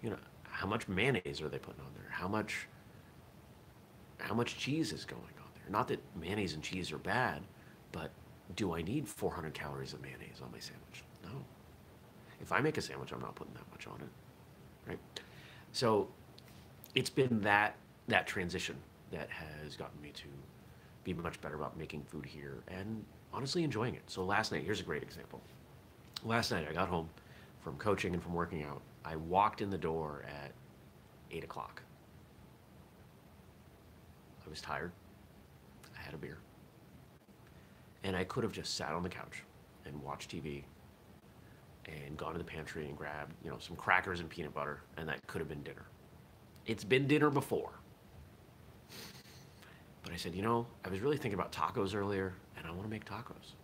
You 0.01 0.12
know, 0.12 0.17
how 0.53 0.67
much 0.67 0.88
mayonnaise 0.88 1.41
are 1.41 1.50
they 1.50 1.57
putting 1.57 1.81
on 1.81 1.91
there? 1.95 2.10
How 2.10 2.27
much 2.27 2.67
how 4.19 4.36
much 4.36 4.55
cheese 4.55 4.93
is 4.93 5.03
going 5.03 5.22
on 5.22 5.50
there? 5.55 5.69
Not 5.69 5.88
that 5.89 6.00
mayonnaise 6.15 6.53
and 6.53 6.63
cheese 6.63 6.91
are 6.93 7.00
bad, 7.00 7.41
but 7.91 8.12
do 8.55 8.74
I 8.74 8.81
need 8.81 9.07
400 9.07 9.53
calories 9.53 9.93
of 9.93 10.01
mayonnaise 10.01 10.41
on 10.41 10.51
my 10.51 10.60
sandwich? 10.60 11.03
No. 11.24 11.31
If 12.39 12.51
I 12.51 12.62
make 12.62 12.77
a 12.77 12.81
sandwich, 12.81 13.12
I'm 13.12 13.19
not 13.19 13.36
putting 13.36 13.53
that 13.55 13.69
much 13.72 13.88
on 13.88 14.00
it, 14.00 14.89
right? 14.89 15.00
So 15.72 16.07
it's 16.95 17.10
been 17.10 17.41
that 17.41 17.75
that 18.07 18.27
transition 18.27 18.75
that 19.12 19.29
has 19.29 19.75
gotten 19.75 20.00
me 20.01 20.12
to 20.13 20.27
be 21.03 21.13
much 21.13 21.41
better 21.41 21.55
about 21.55 21.77
making 21.77 22.03
food 22.03 22.25
here 22.25 22.63
and 22.67 23.03
honestly 23.33 23.63
enjoying 23.63 23.95
it. 23.95 24.03
So 24.07 24.24
last 24.24 24.51
night, 24.51 24.63
here's 24.63 24.79
a 24.79 24.83
great 24.83 25.03
example. 25.03 25.41
Last 26.24 26.51
night, 26.51 26.67
I 26.69 26.74
got 26.74 26.88
home 26.88 27.10
from 27.63 27.75
coaching 27.77 28.13
and 28.13 28.22
from 28.22 28.33
working 28.33 28.63
out. 28.63 28.81
I 29.05 29.15
walked 29.15 29.62
in 29.62 29.69
the 29.69 29.77
door 29.77 30.24
at 30.27 30.51
8 31.31 31.43
o'clock. 31.43 31.81
I 34.45 34.50
was 34.50 34.62
tired. 34.62 34.91
I 35.98 36.01
had 36.01 36.13
a 36.13 36.17
beer. 36.17 36.38
And 38.03 38.15
I 38.15 38.24
could 38.24 38.43
have 38.43 38.53
just 38.53 38.75
sat 38.75 38.91
on 38.91 39.03
the 39.03 39.10
couch 39.10 39.43
and 39.86 40.01
watched 40.01 40.31
TV 40.31 40.63
and 41.86 42.15
gone 42.17 42.33
to 42.33 42.38
the 42.38 42.43
pantry 42.43 42.86
and 42.86 42.98
grabbed, 42.98 43.33
you 43.43 43.50
know, 43.50 43.57
some 43.60 43.75
crackers 43.75 44.19
and 44.19 44.29
peanut 44.29 44.53
butter, 44.53 44.81
and 44.98 45.07
that 45.07 45.25
could 45.27 45.39
have 45.39 45.50
been 45.50 45.63
dinner. 45.63 45.86
It's 46.65 46.83
been 46.83 47.07
dinner 47.07 47.29
before. 47.29 47.72
But 50.01 50.13
I 50.13 50.15
said, 50.15 50.36
you 50.36 50.41
know, 50.41 50.65
I 50.86 50.89
was 50.89 51.01
really 51.01 51.17
thinking 51.17 51.39
about 51.39 51.51
tacos 51.51 51.95
earlier, 51.95 52.33
and 52.57 52.65
I 52.65 52.72
want 52.72 52.83
to 52.83 52.89
make 52.89 53.05
tacos. 53.05 53.55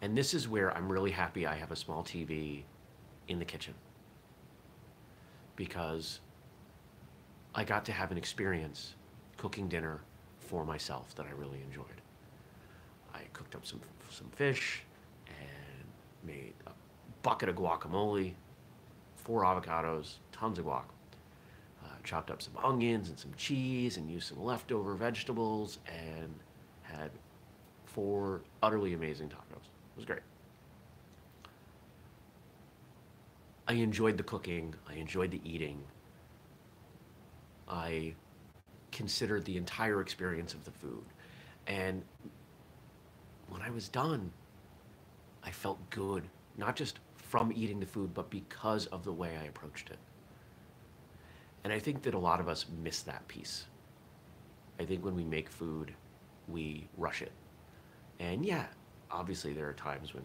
And 0.00 0.16
this 0.16 0.34
is 0.34 0.48
where 0.48 0.76
I'm 0.76 0.90
really 0.90 1.10
happy 1.10 1.46
I 1.46 1.54
have 1.54 1.70
a 1.70 1.76
small 1.76 2.02
TV 2.02 2.62
in 3.28 3.38
the 3.38 3.44
kitchen 3.44 3.74
because 5.56 6.20
I 7.54 7.64
got 7.64 7.84
to 7.86 7.92
have 7.92 8.10
an 8.10 8.18
experience 8.18 8.94
cooking 9.36 9.68
dinner 9.68 10.00
for 10.38 10.64
myself 10.64 11.14
that 11.16 11.26
I 11.26 11.30
really 11.38 11.60
enjoyed. 11.62 12.00
I 13.14 13.20
cooked 13.32 13.54
up 13.54 13.64
some 13.66 13.80
some 14.10 14.28
fish 14.30 14.82
and 15.28 15.86
made 16.24 16.52
a 16.66 16.70
bucket 17.22 17.48
of 17.48 17.56
guacamole, 17.56 18.34
four 19.16 19.42
avocados, 19.42 20.14
tons 20.32 20.58
of 20.58 20.66
guac. 20.66 20.84
Uh, 21.84 21.88
chopped 22.02 22.30
up 22.30 22.40
some 22.40 22.56
onions 22.62 23.08
and 23.08 23.18
some 23.18 23.32
cheese 23.36 23.96
and 23.96 24.10
used 24.10 24.28
some 24.28 24.42
leftover 24.42 24.94
vegetables 24.94 25.78
and 25.86 26.34
had 26.82 27.10
four 27.84 28.42
utterly 28.62 28.94
amazing 28.94 29.28
tacos. 29.28 29.56
It 29.56 29.96
was 29.96 30.04
great. 30.04 30.20
I 33.66 33.74
enjoyed 33.74 34.18
the 34.18 34.22
cooking. 34.22 34.74
I 34.88 34.94
enjoyed 34.94 35.30
the 35.30 35.40
eating. 35.44 35.82
I 37.68 38.14
considered 38.92 39.44
the 39.44 39.56
entire 39.56 40.00
experience 40.00 40.52
of 40.52 40.64
the 40.64 40.70
food. 40.70 41.04
And 41.66 42.02
when 43.48 43.62
I 43.62 43.70
was 43.70 43.88
done, 43.88 44.30
I 45.42 45.50
felt 45.50 45.78
good, 45.90 46.24
not 46.56 46.76
just 46.76 46.98
from 47.16 47.52
eating 47.54 47.80
the 47.80 47.86
food, 47.86 48.12
but 48.12 48.30
because 48.30 48.86
of 48.86 49.02
the 49.04 49.12
way 49.12 49.36
I 49.40 49.46
approached 49.46 49.90
it. 49.90 49.98
And 51.64 51.72
I 51.72 51.78
think 51.78 52.02
that 52.02 52.14
a 52.14 52.18
lot 52.18 52.40
of 52.40 52.48
us 52.48 52.66
miss 52.82 53.00
that 53.02 53.26
piece. 53.28 53.64
I 54.78 54.84
think 54.84 55.02
when 55.04 55.14
we 55.14 55.24
make 55.24 55.48
food, 55.48 55.94
we 56.48 56.86
rush 56.98 57.22
it. 57.22 57.32
And 58.20 58.44
yeah, 58.44 58.66
obviously 59.10 59.54
there 59.54 59.68
are 59.68 59.72
times 59.72 60.12
when 60.12 60.24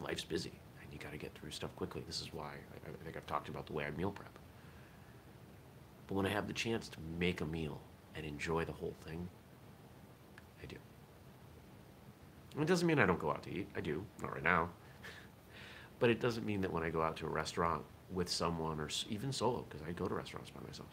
life's 0.00 0.24
busy 0.24 0.52
you 0.92 0.98
got 0.98 1.12
to 1.12 1.18
get 1.18 1.34
through 1.34 1.50
stuff 1.50 1.74
quickly. 1.76 2.02
This 2.06 2.20
is 2.20 2.32
why 2.32 2.52
I, 2.52 2.88
I 2.88 3.04
think 3.04 3.16
I've 3.16 3.26
talked 3.26 3.48
about 3.48 3.66
the 3.66 3.72
way 3.72 3.84
I 3.84 3.90
meal 3.92 4.10
prep. 4.10 4.38
But 6.06 6.14
when 6.14 6.26
I 6.26 6.30
have 6.30 6.46
the 6.46 6.52
chance 6.52 6.88
to 6.88 6.98
make 7.18 7.40
a 7.40 7.46
meal 7.46 7.80
and 8.16 8.26
enjoy 8.26 8.64
the 8.64 8.72
whole 8.72 8.94
thing, 9.06 9.28
I 10.62 10.66
do. 10.66 10.76
It 12.60 12.66
doesn't 12.66 12.86
mean 12.86 12.98
I 12.98 13.06
don't 13.06 13.20
go 13.20 13.30
out 13.30 13.44
to 13.44 13.50
eat. 13.50 13.68
I 13.76 13.80
do, 13.80 14.04
not 14.20 14.32
right 14.32 14.42
now. 14.42 14.70
but 16.00 16.10
it 16.10 16.20
doesn't 16.20 16.44
mean 16.44 16.60
that 16.62 16.72
when 16.72 16.82
I 16.82 16.90
go 16.90 17.00
out 17.02 17.16
to 17.18 17.26
a 17.26 17.30
restaurant 17.30 17.84
with 18.12 18.28
someone 18.28 18.80
or 18.80 18.88
even 19.08 19.32
solo, 19.32 19.64
because 19.68 19.86
I 19.86 19.92
go 19.92 20.08
to 20.08 20.14
restaurants 20.14 20.50
by 20.50 20.60
myself, 20.66 20.88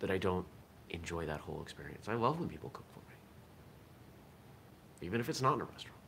that 0.00 0.10
I 0.10 0.18
don't 0.18 0.46
enjoy 0.90 1.26
that 1.26 1.40
whole 1.40 1.62
experience. 1.62 2.08
I 2.08 2.14
love 2.14 2.40
when 2.40 2.48
people 2.48 2.70
cook 2.70 2.84
for 2.92 2.98
me, 2.98 3.14
even 5.06 5.20
if 5.20 5.28
it's 5.28 5.40
not 5.40 5.54
in 5.54 5.60
a 5.60 5.64
restaurant. 5.64 6.00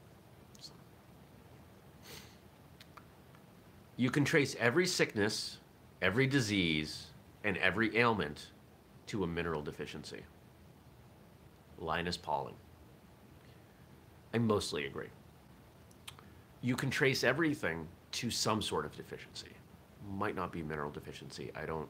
So. 0.60 0.72
You 3.96 4.10
can 4.10 4.24
trace 4.24 4.56
every 4.58 4.86
sickness, 4.86 5.58
every 6.02 6.26
disease, 6.26 7.06
and 7.44 7.56
every 7.58 7.96
ailment 7.96 8.48
to 9.06 9.22
a 9.22 9.26
mineral 9.26 9.62
deficiency. 9.62 10.22
Linus 11.78 12.16
Pauling. 12.16 12.54
I 14.32 14.38
mostly 14.38 14.86
agree. 14.86 15.08
You 16.60 16.74
can 16.74 16.90
trace 16.90 17.22
everything 17.22 17.86
to 18.12 18.30
some 18.30 18.62
sort 18.62 18.84
of 18.84 18.96
deficiency. 18.96 19.50
Might 20.16 20.34
not 20.34 20.50
be 20.50 20.62
mineral 20.62 20.90
deficiency. 20.90 21.52
I 21.54 21.66
don't 21.66 21.88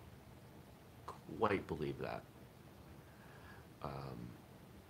quite 1.39 1.67
believe 1.67 1.99
that. 2.01 2.23
Um, 3.83 4.29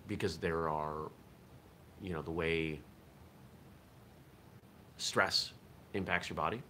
because 0.08 0.36
there 0.38 0.68
are, 0.68 1.10
you 2.02 2.12
know, 2.12 2.22
the 2.22 2.30
way 2.30 2.80
stress 4.96 5.52
impacts 5.92 6.28
your 6.28 6.36
body. 6.36 6.62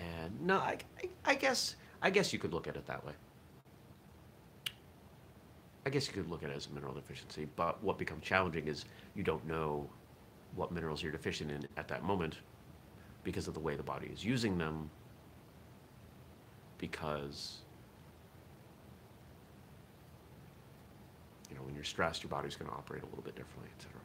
And 0.00 0.40
no, 0.40 0.56
I, 0.58 0.78
I, 1.02 1.08
I 1.24 1.34
guess 1.34 1.76
I 2.02 2.10
guess 2.10 2.32
you 2.32 2.38
could 2.38 2.54
look 2.54 2.66
at 2.66 2.76
it 2.76 2.86
that 2.86 3.04
way. 3.04 3.12
I 5.86 5.90
guess 5.90 6.06
you 6.06 6.14
could 6.14 6.30
look 6.30 6.42
at 6.42 6.50
it 6.50 6.56
as 6.56 6.66
a 6.66 6.70
mineral 6.70 6.94
deficiency, 6.94 7.48
but 7.56 7.82
what 7.82 7.98
becomes 7.98 8.24
challenging 8.24 8.68
is 8.68 8.84
you 9.14 9.22
don't 9.22 9.46
know 9.46 9.88
what 10.54 10.72
minerals 10.72 11.02
you're 11.02 11.12
deficient 11.12 11.50
in 11.50 11.66
at 11.76 11.88
that 11.88 12.02
moment 12.02 12.36
because 13.22 13.48
of 13.48 13.54
the 13.54 13.60
way 13.60 13.76
the 13.76 13.82
body 13.82 14.08
is 14.12 14.24
using 14.24 14.56
them 14.58 14.90
because 16.78 17.58
you 21.50 21.56
know 21.56 21.62
when 21.62 21.74
you're 21.74 21.84
stressed 21.84 22.22
your 22.22 22.30
body's 22.30 22.56
going 22.56 22.70
to 22.70 22.76
operate 22.76 23.02
a 23.02 23.06
little 23.06 23.22
bit 23.22 23.36
differently 23.36 23.68
etc 23.78 24.00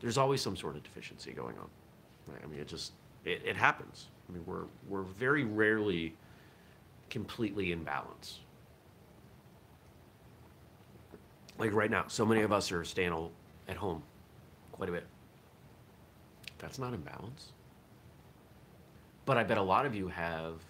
there's 0.00 0.16
always 0.16 0.40
some 0.40 0.56
sort 0.56 0.76
of 0.76 0.82
deficiency 0.84 1.32
going 1.32 1.56
on 1.58 1.68
right? 2.28 2.40
i 2.44 2.46
mean 2.46 2.60
it 2.60 2.68
just 2.68 2.92
it, 3.24 3.42
it 3.44 3.56
happens 3.56 4.08
i 4.28 4.32
mean 4.32 4.42
we're 4.46 4.64
we're 4.88 5.02
very 5.02 5.44
rarely 5.44 6.14
completely 7.10 7.72
in 7.72 7.82
balance 7.82 8.40
like 11.58 11.72
right 11.72 11.90
now 11.90 12.04
so 12.08 12.24
many 12.24 12.42
of 12.42 12.52
us 12.52 12.72
are 12.72 12.84
staying 12.84 13.28
at 13.68 13.76
home 13.76 14.02
quite 14.72 14.88
a 14.88 14.92
bit 14.92 15.06
that's 16.58 16.78
not 16.78 16.94
in 16.94 17.00
balance 17.00 17.52
but 19.24 19.36
I 19.36 19.44
bet 19.44 19.58
a 19.58 19.62
lot 19.62 19.86
of 19.86 19.94
you 19.94 20.08
have 20.08 20.60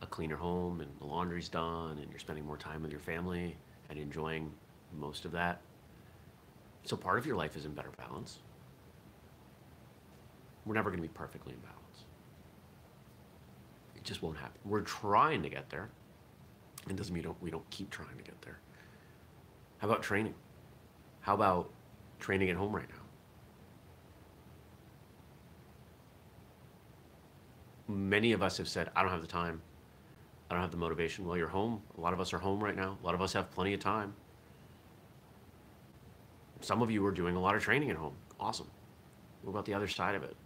a 0.00 0.06
cleaner 0.06 0.36
home 0.36 0.80
and 0.80 0.90
the 1.00 1.06
laundry's 1.06 1.48
done 1.48 1.98
and 1.98 2.10
you're 2.10 2.18
spending 2.18 2.46
more 2.46 2.56
time 2.56 2.82
with 2.82 2.90
your 2.90 3.00
family 3.00 3.56
and 3.90 3.98
enjoying 3.98 4.50
most 4.98 5.24
of 5.24 5.32
that. 5.32 5.60
So 6.84 6.96
part 6.96 7.18
of 7.18 7.26
your 7.26 7.36
life 7.36 7.56
is 7.56 7.66
in 7.66 7.72
better 7.72 7.90
balance. 7.98 8.38
We're 10.68 10.74
never 10.74 10.90
going 10.90 11.02
to 11.02 11.08
be 11.08 11.12
perfectly 11.12 11.54
in 11.54 11.58
balance. 11.60 12.04
It 13.96 14.04
just 14.04 14.22
won't 14.22 14.36
happen. 14.36 14.60
We're 14.64 14.82
trying 14.82 15.42
to 15.42 15.48
get 15.48 15.70
there. 15.70 15.88
It 16.88 16.94
doesn't 16.94 17.12
mean 17.12 17.22
we 17.22 17.26
don't, 17.26 17.42
we 17.42 17.50
don't 17.50 17.68
keep 17.70 17.90
trying 17.90 18.16
to 18.16 18.22
get 18.22 18.40
there. 18.42 18.60
How 19.78 19.88
about 19.88 20.02
training? 20.02 20.34
How 21.20 21.34
about 21.34 21.70
training 22.20 22.50
at 22.50 22.56
home 22.56 22.76
right 22.76 22.88
now? 22.88 23.02
many 27.88 28.32
of 28.32 28.42
us 28.42 28.58
have 28.58 28.68
said, 28.68 28.90
I 28.94 29.02
don't 29.02 29.10
have 29.10 29.22
the 29.22 29.26
time. 29.26 29.62
I 30.50 30.54
don't 30.54 30.62
have 30.62 30.70
the 30.70 30.76
motivation. 30.76 31.26
Well, 31.26 31.36
you're 31.36 31.48
home. 31.48 31.82
A 31.96 32.00
lot 32.00 32.12
of 32.12 32.20
us 32.20 32.32
are 32.32 32.38
home 32.38 32.62
right 32.62 32.76
now. 32.76 32.98
A 33.02 33.04
lot 33.04 33.14
of 33.14 33.22
us 33.22 33.32
have 33.32 33.50
plenty 33.50 33.74
of 33.74 33.80
time. 33.80 34.14
Some 36.60 36.82
of 36.82 36.90
you 36.90 37.04
are 37.06 37.10
doing 37.10 37.36
a 37.36 37.40
lot 37.40 37.54
of 37.54 37.62
training 37.62 37.90
at 37.90 37.96
home. 37.96 38.14
Awesome. 38.38 38.68
What 39.42 39.52
about 39.52 39.64
the 39.64 39.74
other 39.74 39.88
side 39.88 40.14
of 40.14 40.22
it? 40.22 40.36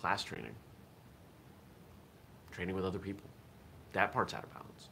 Class 0.00 0.22
training, 0.22 0.54
training 2.52 2.76
with 2.76 2.84
other 2.84 3.00
people. 3.00 3.28
That 3.92 4.12
part's 4.12 4.32
out 4.32 4.44
of 4.44 4.52
balance. 4.52 4.88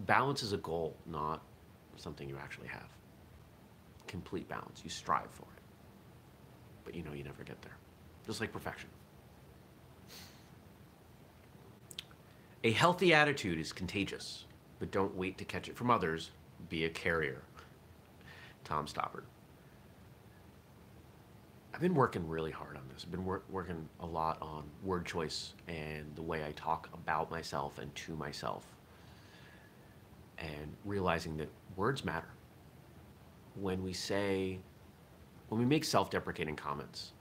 Balance 0.00 0.42
is 0.42 0.52
a 0.52 0.56
goal, 0.56 0.96
not 1.06 1.42
something 1.96 2.28
you 2.28 2.38
actually 2.38 2.68
have. 2.68 2.88
Complete 4.06 4.48
balance. 4.48 4.80
You 4.82 4.90
strive 4.90 5.30
for 5.30 5.42
it. 5.42 5.62
But 6.84 6.94
you 6.94 7.02
know 7.02 7.12
you 7.12 7.24
never 7.24 7.44
get 7.44 7.60
there. 7.62 7.76
Just 8.26 8.40
like 8.40 8.52
perfection. 8.52 8.88
A 12.64 12.72
healthy 12.72 13.12
attitude 13.12 13.58
is 13.58 13.72
contagious, 13.72 14.46
but 14.78 14.90
don't 14.90 15.14
wait 15.14 15.36
to 15.38 15.44
catch 15.44 15.68
it 15.68 15.76
from 15.76 15.90
others. 15.90 16.30
Be 16.68 16.84
a 16.84 16.88
carrier. 16.88 17.42
Tom 18.64 18.86
Stoppard. 18.86 19.24
I've 21.74 21.80
been 21.80 21.94
working 21.94 22.28
really 22.28 22.50
hard 22.50 22.76
on 22.76 22.82
this. 22.92 23.04
I've 23.04 23.10
been 23.10 23.24
wor- 23.24 23.42
working 23.48 23.88
a 24.00 24.06
lot 24.06 24.38
on 24.42 24.64
word 24.82 25.06
choice 25.06 25.54
and 25.68 26.14
the 26.14 26.22
way 26.22 26.44
I 26.44 26.52
talk 26.52 26.88
about 26.92 27.30
myself 27.30 27.78
and 27.78 27.94
to 27.94 28.14
myself. 28.14 28.66
And 30.38 30.74
realizing 30.84 31.36
that 31.38 31.48
words 31.76 32.04
matter. 32.04 32.28
When 33.54 33.82
we 33.82 33.92
say, 33.92 34.58
when 35.48 35.58
we 35.60 35.66
make 35.66 35.84
self 35.84 36.10
deprecating 36.10 36.56
comments, 36.56 37.12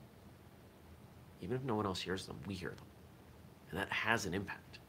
even 1.41 1.55
if 1.55 1.63
no 1.63 1.75
one 1.75 1.85
else 1.85 2.01
hears 2.01 2.25
them, 2.25 2.37
we 2.47 2.53
hear 2.53 2.69
them. 2.69 2.85
And 3.69 3.79
that 3.79 3.91
has 3.91 4.25
an 4.25 4.33
impact. 4.33 4.79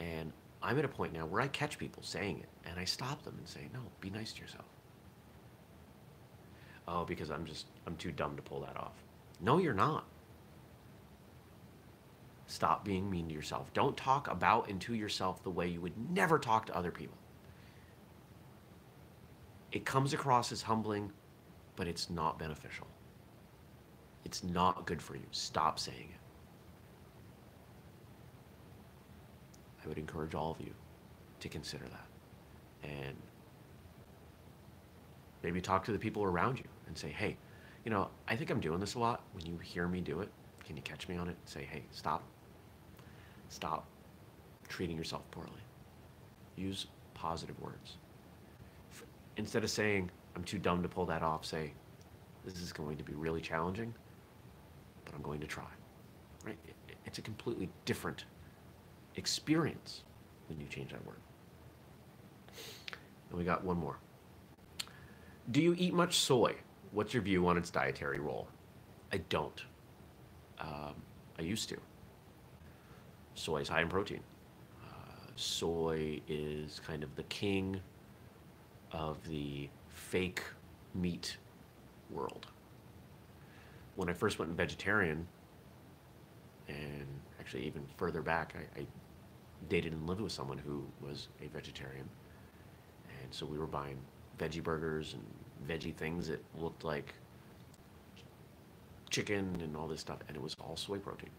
And 0.00 0.32
I'm 0.62 0.78
at 0.78 0.84
a 0.84 0.88
point 0.88 1.12
now 1.12 1.26
where 1.26 1.40
I 1.40 1.48
catch 1.48 1.78
people 1.78 2.02
saying 2.02 2.38
it 2.38 2.48
and 2.68 2.78
I 2.78 2.84
stop 2.84 3.22
them 3.22 3.34
and 3.38 3.46
say, 3.46 3.68
no, 3.72 3.80
be 4.00 4.10
nice 4.10 4.32
to 4.32 4.40
yourself. 4.40 4.64
Oh, 6.86 7.04
because 7.04 7.30
I'm 7.30 7.44
just, 7.44 7.66
I'm 7.88 7.96
too 7.96 8.12
dumb 8.12 8.36
to 8.36 8.42
pull 8.42 8.60
that 8.60 8.76
off. 8.76 9.02
No, 9.40 9.56
you're 9.56 9.72
not. 9.72 10.04
Stop 12.46 12.84
being 12.84 13.10
mean 13.10 13.28
to 13.28 13.34
yourself. 13.34 13.72
Don't 13.72 13.96
talk 13.96 14.28
about 14.30 14.68
and 14.68 14.78
to 14.82 14.94
yourself 14.94 15.42
the 15.42 15.48
way 15.48 15.66
you 15.66 15.80
would 15.80 15.94
never 16.10 16.38
talk 16.38 16.66
to 16.66 16.76
other 16.76 16.90
people. 16.90 17.16
It 19.72 19.86
comes 19.86 20.12
across 20.12 20.52
as 20.52 20.60
humbling, 20.60 21.12
but 21.76 21.88
it's 21.88 22.10
not 22.10 22.38
beneficial. 22.38 22.86
It's 24.26 24.44
not 24.44 24.84
good 24.84 25.00
for 25.00 25.14
you. 25.14 25.24
Stop 25.30 25.78
saying 25.78 26.10
it. 26.10 26.20
I 29.82 29.88
would 29.88 29.96
encourage 29.96 30.34
all 30.34 30.50
of 30.50 30.60
you 30.60 30.74
to 31.40 31.48
consider 31.48 31.86
that. 31.86 32.06
And 32.90 33.16
maybe 35.42 35.62
talk 35.62 35.86
to 35.86 35.92
the 35.92 35.98
people 35.98 36.22
around 36.22 36.58
you 36.58 36.66
and 36.86 36.98
say, 36.98 37.08
hey, 37.08 37.38
you 37.88 37.94
know, 37.94 38.10
I 38.28 38.36
think 38.36 38.50
I'm 38.50 38.60
doing 38.60 38.80
this 38.80 38.96
a 38.96 38.98
lot. 38.98 39.22
When 39.32 39.46
you 39.46 39.56
hear 39.62 39.88
me 39.88 40.02
do 40.02 40.20
it, 40.20 40.28
can 40.62 40.76
you 40.76 40.82
catch 40.82 41.08
me 41.08 41.16
on 41.16 41.26
it? 41.26 41.36
Say, 41.46 41.66
hey, 41.72 41.84
stop. 41.90 42.22
Stop 43.48 43.86
treating 44.68 44.94
yourself 44.94 45.22
poorly. 45.30 45.62
Use 46.54 46.88
positive 47.14 47.58
words. 47.62 47.96
Instead 49.38 49.64
of 49.64 49.70
saying, 49.70 50.10
I'm 50.36 50.44
too 50.44 50.58
dumb 50.58 50.82
to 50.82 50.88
pull 50.90 51.06
that 51.06 51.22
off, 51.22 51.46
say, 51.46 51.72
this 52.44 52.60
is 52.60 52.74
going 52.74 52.98
to 52.98 53.04
be 53.04 53.14
really 53.14 53.40
challenging, 53.40 53.94
but 55.06 55.14
I'm 55.14 55.22
going 55.22 55.40
to 55.40 55.46
try. 55.46 55.64
Right? 56.44 56.58
It's 57.06 57.16
a 57.16 57.22
completely 57.22 57.70
different 57.86 58.26
experience 59.16 60.02
when 60.50 60.60
you 60.60 60.66
change 60.66 60.92
that 60.92 61.06
word. 61.06 61.20
And 63.30 63.38
we 63.38 63.44
got 63.44 63.64
one 63.64 63.78
more. 63.78 63.96
Do 65.50 65.62
you 65.62 65.74
eat 65.78 65.94
much 65.94 66.18
soy? 66.18 66.54
What's 66.92 67.12
your 67.12 67.22
view 67.22 67.46
on 67.46 67.58
its 67.58 67.70
dietary 67.70 68.18
role? 68.18 68.48
I 69.12 69.18
don't. 69.28 69.62
Um, 70.58 70.94
I 71.38 71.42
used 71.42 71.68
to. 71.68 71.76
Soy 73.34 73.58
is 73.58 73.68
high 73.68 73.82
in 73.82 73.88
protein. 73.88 74.20
Uh, 74.82 75.30
soy 75.36 76.20
is 76.28 76.80
kind 76.86 77.02
of 77.02 77.14
the 77.14 77.22
king 77.24 77.80
of 78.92 79.16
the 79.28 79.68
fake 79.88 80.42
meat 80.94 81.36
world. 82.10 82.46
When 83.96 84.08
I 84.08 84.12
first 84.12 84.38
went 84.38 84.50
vegetarian, 84.52 85.26
and 86.68 87.06
actually 87.38 87.64
even 87.66 87.82
further 87.96 88.22
back, 88.22 88.54
I, 88.56 88.80
I 88.80 88.86
dated 89.68 89.92
and 89.92 90.06
lived 90.08 90.20
with 90.20 90.32
someone 90.32 90.58
who 90.58 90.84
was 91.00 91.28
a 91.42 91.48
vegetarian. 91.48 92.08
And 93.22 93.32
so 93.32 93.44
we 93.46 93.58
were 93.58 93.66
buying 93.66 93.98
veggie 94.38 94.62
burgers 94.62 95.14
and 95.14 95.24
veggie 95.66 95.94
things 95.94 96.28
that 96.28 96.42
looked 96.58 96.84
like 96.84 97.14
chicken 99.10 99.56
and 99.62 99.76
all 99.76 99.88
this 99.88 100.00
stuff, 100.00 100.18
and 100.28 100.36
it 100.36 100.42
was 100.42 100.56
all 100.60 100.76
soy 100.76 100.98
protein. 100.98 101.30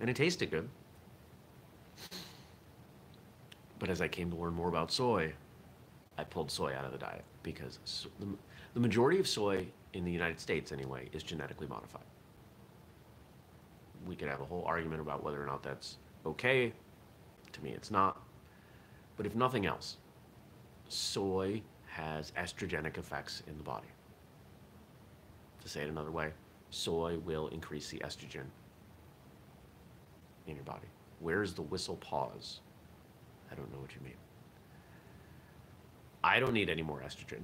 And 0.00 0.08
it 0.08 0.16
tasted 0.16 0.50
good. 0.50 0.68
But 3.78 3.88
as 3.88 4.00
I 4.00 4.08
came 4.08 4.30
to 4.30 4.36
learn 4.36 4.54
more 4.54 4.68
about 4.68 4.92
soy, 4.92 5.32
I 6.18 6.24
pulled 6.24 6.50
soy 6.50 6.74
out 6.74 6.84
of 6.84 6.92
the 6.92 6.98
diet 6.98 7.24
because 7.42 7.78
so, 7.84 8.08
the, 8.18 8.26
the 8.74 8.80
majority 8.80 9.18
of 9.18 9.26
soy 9.26 9.66
in 9.94 10.04
the 10.04 10.12
United 10.12 10.38
States, 10.38 10.70
anyway, 10.70 11.08
is 11.12 11.22
genetically 11.22 11.66
modified. 11.66 12.02
We 14.06 14.16
could 14.16 14.28
have 14.28 14.40
a 14.40 14.44
whole 14.44 14.64
argument 14.66 15.00
about 15.00 15.24
whether 15.24 15.42
or 15.42 15.46
not 15.46 15.62
that's 15.62 15.96
okay. 16.26 16.72
To 17.52 17.62
me, 17.62 17.70
it's 17.70 17.90
not. 17.90 18.20
But 19.16 19.26
if 19.26 19.34
nothing 19.34 19.66
else, 19.66 19.96
soy 20.88 21.62
has 22.00 22.32
estrogenic 22.32 22.98
effects 22.98 23.42
in 23.46 23.56
the 23.56 23.62
body. 23.62 23.88
To 25.62 25.68
say 25.68 25.82
it 25.82 25.88
another 25.88 26.10
way, 26.10 26.30
soy 26.70 27.18
will 27.18 27.48
increase 27.48 27.90
the 27.90 27.98
estrogen 27.98 28.46
in 30.46 30.54
your 30.54 30.64
body. 30.64 30.86
Where's 31.20 31.52
the 31.52 31.62
whistle 31.62 31.96
pause? 31.96 32.60
I 33.52 33.54
don't 33.54 33.70
know 33.72 33.78
what 33.80 33.94
you 33.94 34.00
mean. 34.02 34.14
I 36.24 36.40
don't 36.40 36.52
need 36.52 36.70
any 36.70 36.82
more 36.82 37.00
estrogen. 37.00 37.42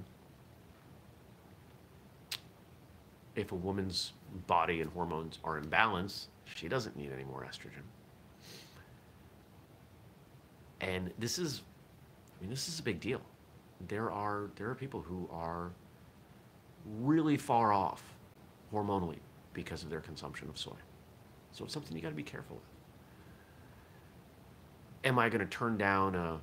If 3.35 3.51
a 3.51 3.55
woman's 3.55 4.13
body 4.47 4.81
and 4.81 4.91
hormones 4.91 5.37
are 5.43 5.59
in 5.59 5.69
balance, 5.69 6.29
she 6.55 6.67
doesn't 6.67 6.95
need 6.97 7.11
any 7.13 7.23
more 7.23 7.47
estrogen. 7.47 7.83
And 10.81 11.11
this 11.19 11.37
is, 11.37 11.61
I 12.39 12.41
mean, 12.41 12.49
this 12.49 12.67
is 12.67 12.79
a 12.79 12.83
big 12.83 12.99
deal. 12.99 13.21
There 13.87 14.11
are 14.11 14.49
there 14.55 14.69
are 14.69 14.75
people 14.75 15.01
who 15.01 15.29
are 15.31 15.71
really 16.99 17.37
far 17.37 17.73
off 17.73 18.03
hormonally 18.73 19.19
because 19.53 19.83
of 19.83 19.89
their 19.89 20.01
consumption 20.01 20.49
of 20.49 20.57
soy. 20.57 20.75
So 21.51 21.65
it's 21.65 21.73
something 21.73 21.95
you 21.95 22.01
got 22.01 22.09
to 22.09 22.15
be 22.15 22.23
careful 22.23 22.57
with. 22.57 22.65
Am 25.03 25.17
I 25.19 25.29
going 25.29 25.39
to 25.39 25.47
turn 25.47 25.77
down 25.77 26.15
a, 26.15 26.39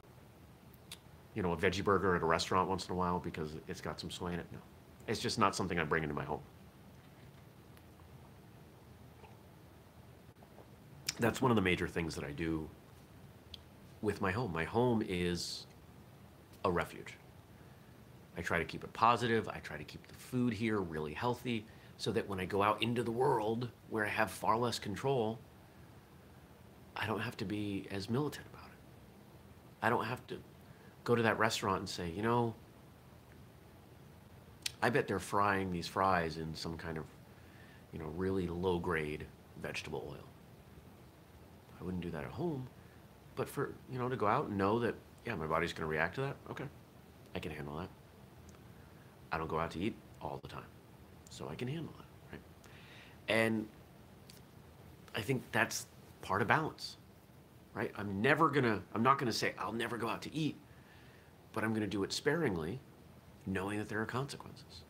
you 1.35 1.43
know, 1.43 1.53
a 1.53 1.57
veggie 1.57 1.85
burger 1.85 2.17
at 2.17 2.23
a 2.23 2.27
restaurant 2.27 2.69
once 2.69 2.87
in 2.87 2.93
a 2.93 2.95
while 2.95 3.19
because 3.19 3.51
it's 3.69 3.81
got 3.81 4.01
some 4.01 4.11
soy 4.11 4.29
in 4.29 4.41
it? 4.41 4.47
No, 4.53 4.59
it's 5.07 5.21
just 5.21 5.39
not 5.39 5.55
something 5.55 5.79
I 5.79 5.85
bring 5.85 6.03
into 6.03 6.15
my 6.15 6.25
home. 6.25 6.41
That's 11.21 11.41
one 11.41 11.51
of 11.51 11.55
the 11.55 11.63
major 11.63 11.87
things 11.87 12.15
that 12.17 12.25
I 12.25 12.33
do 12.33 12.69
with 14.03 14.21
my 14.21 14.33
home. 14.33 14.53
My 14.53 14.65
home 14.65 15.03
is 15.07 15.67
a 16.65 16.71
refuge. 16.71 17.15
I 18.37 18.43
try 18.43 18.59
to 18.59 18.65
keep 18.65 18.85
it 18.85 18.93
positive. 18.93 19.49
I 19.49 19.59
try 19.59 19.77
to 19.77 19.85
keep 19.85 20.07
the 20.09 20.15
food 20.15 20.53
here 20.53 20.81
really 20.81 21.15
healthy 21.15 21.65
so 21.97 22.11
that 22.13 22.29
when 22.29 22.41
I 22.41 22.45
go 22.45 22.63
out 22.63 22.83
into 22.83 23.03
the 23.03 23.13
world 23.13 23.71
where 23.91 24.05
I 24.05 24.09
have 24.09 24.31
far 24.31 24.57
less 24.57 24.79
control, 24.79 25.39
I 26.97 27.07
don't 27.07 27.21
have 27.21 27.37
to 27.39 27.45
be 27.45 27.87
as 27.91 28.11
militant 28.11 28.47
about 28.53 28.67
it. 28.67 28.79
I 29.83 29.91
don't 29.91 30.05
have 30.05 30.27
to 30.29 30.39
go 31.05 31.15
to 31.15 31.23
that 31.23 31.39
restaurant 31.39 31.81
and 31.81 31.89
say, 31.89 32.11
you 32.11 32.23
know, 32.23 32.55
I 34.83 34.91
bet 34.91 35.07
they're 35.07 35.19
frying 35.19 35.71
these 35.71 35.87
fries 35.87 36.37
in 36.37 36.55
some 36.55 36.77
kind 36.77 36.99
of, 36.99 37.05
you 37.93 37.99
know, 37.99 38.13
really 38.17 38.47
low 38.49 38.79
grade 38.79 39.27
vegetable 39.63 40.07
oil. 40.11 40.25
I 41.81 41.85
wouldn't 41.85 42.03
do 42.03 42.11
that 42.11 42.25
at 42.25 42.31
home. 42.31 42.69
But 43.37 43.49
for, 43.49 43.75
you 43.91 43.99
know, 43.99 44.09
to 44.09 44.17
go 44.17 44.27
out 44.27 44.49
and 44.49 44.59
know 44.59 44.79
that, 44.81 44.95
yeah, 45.25 45.35
my 45.35 45.47
body's 45.47 45.73
going 45.73 45.83
to 45.83 45.91
react 45.91 46.17
to 46.17 46.21
that, 46.23 46.37
okay, 46.51 46.65
I 47.35 47.39
can 47.39 47.53
handle 47.53 47.77
that. 47.79 47.89
I 49.35 49.37
don't 49.37 49.49
go 49.49 49.59
out 49.59 49.73
to 49.73 49.81
eat 49.81 49.97
all 50.23 50.39
the 50.43 50.49
time, 50.49 50.63
so 51.29 51.49
I 51.49 51.57
can 51.57 51.67
handle 51.67 51.93
it, 51.99 52.05
right? 52.31 52.41
And 53.27 53.67
I 55.17 55.23
think 55.23 55.43
that's 55.51 55.87
part 56.23 56.41
of 56.41 56.47
balance, 56.47 56.99
right? 57.75 57.91
I'm 57.99 58.23
never 58.23 58.49
gonna, 58.49 58.81
I'm 58.95 59.03
not 59.03 59.19
gonna 59.19 59.33
say 59.33 59.53
I'll 59.59 59.73
never 59.73 59.97
go 59.97 60.09
out 60.09 60.23
to 60.23 60.33
eat, 60.33 60.57
but 61.53 61.65
I'm 61.65 61.75
gonna 61.75 61.89
do 61.89 62.05
it 62.05 62.13
sparingly, 62.13 62.79
knowing 63.45 63.79
that 63.79 63.89
there 63.89 64.01
are 64.01 64.07
consequences. 64.07 64.85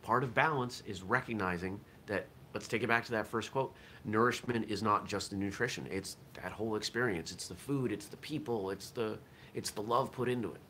Part 0.00 0.24
of 0.24 0.32
balance 0.32 0.82
is 0.86 1.02
recognizing 1.02 1.78
that, 2.06 2.24
let's 2.54 2.66
take 2.66 2.82
it 2.82 2.86
back 2.86 3.04
to 3.04 3.10
that 3.12 3.26
first 3.26 3.52
quote 3.52 3.74
nourishment 4.06 4.70
is 4.70 4.82
not 4.82 5.06
just 5.06 5.28
the 5.28 5.36
nutrition, 5.36 5.86
it's 5.90 6.16
that 6.42 6.52
whole 6.52 6.76
experience. 6.76 7.32
It's 7.32 7.48
the 7.48 7.54
food, 7.54 7.92
it's 7.92 8.06
the 8.06 8.16
people, 8.16 8.70
it's 8.70 8.88
the, 8.88 9.18
it's 9.52 9.70
the 9.72 9.82
love 9.82 10.10
put 10.10 10.30
into 10.30 10.48
it. 10.52 10.60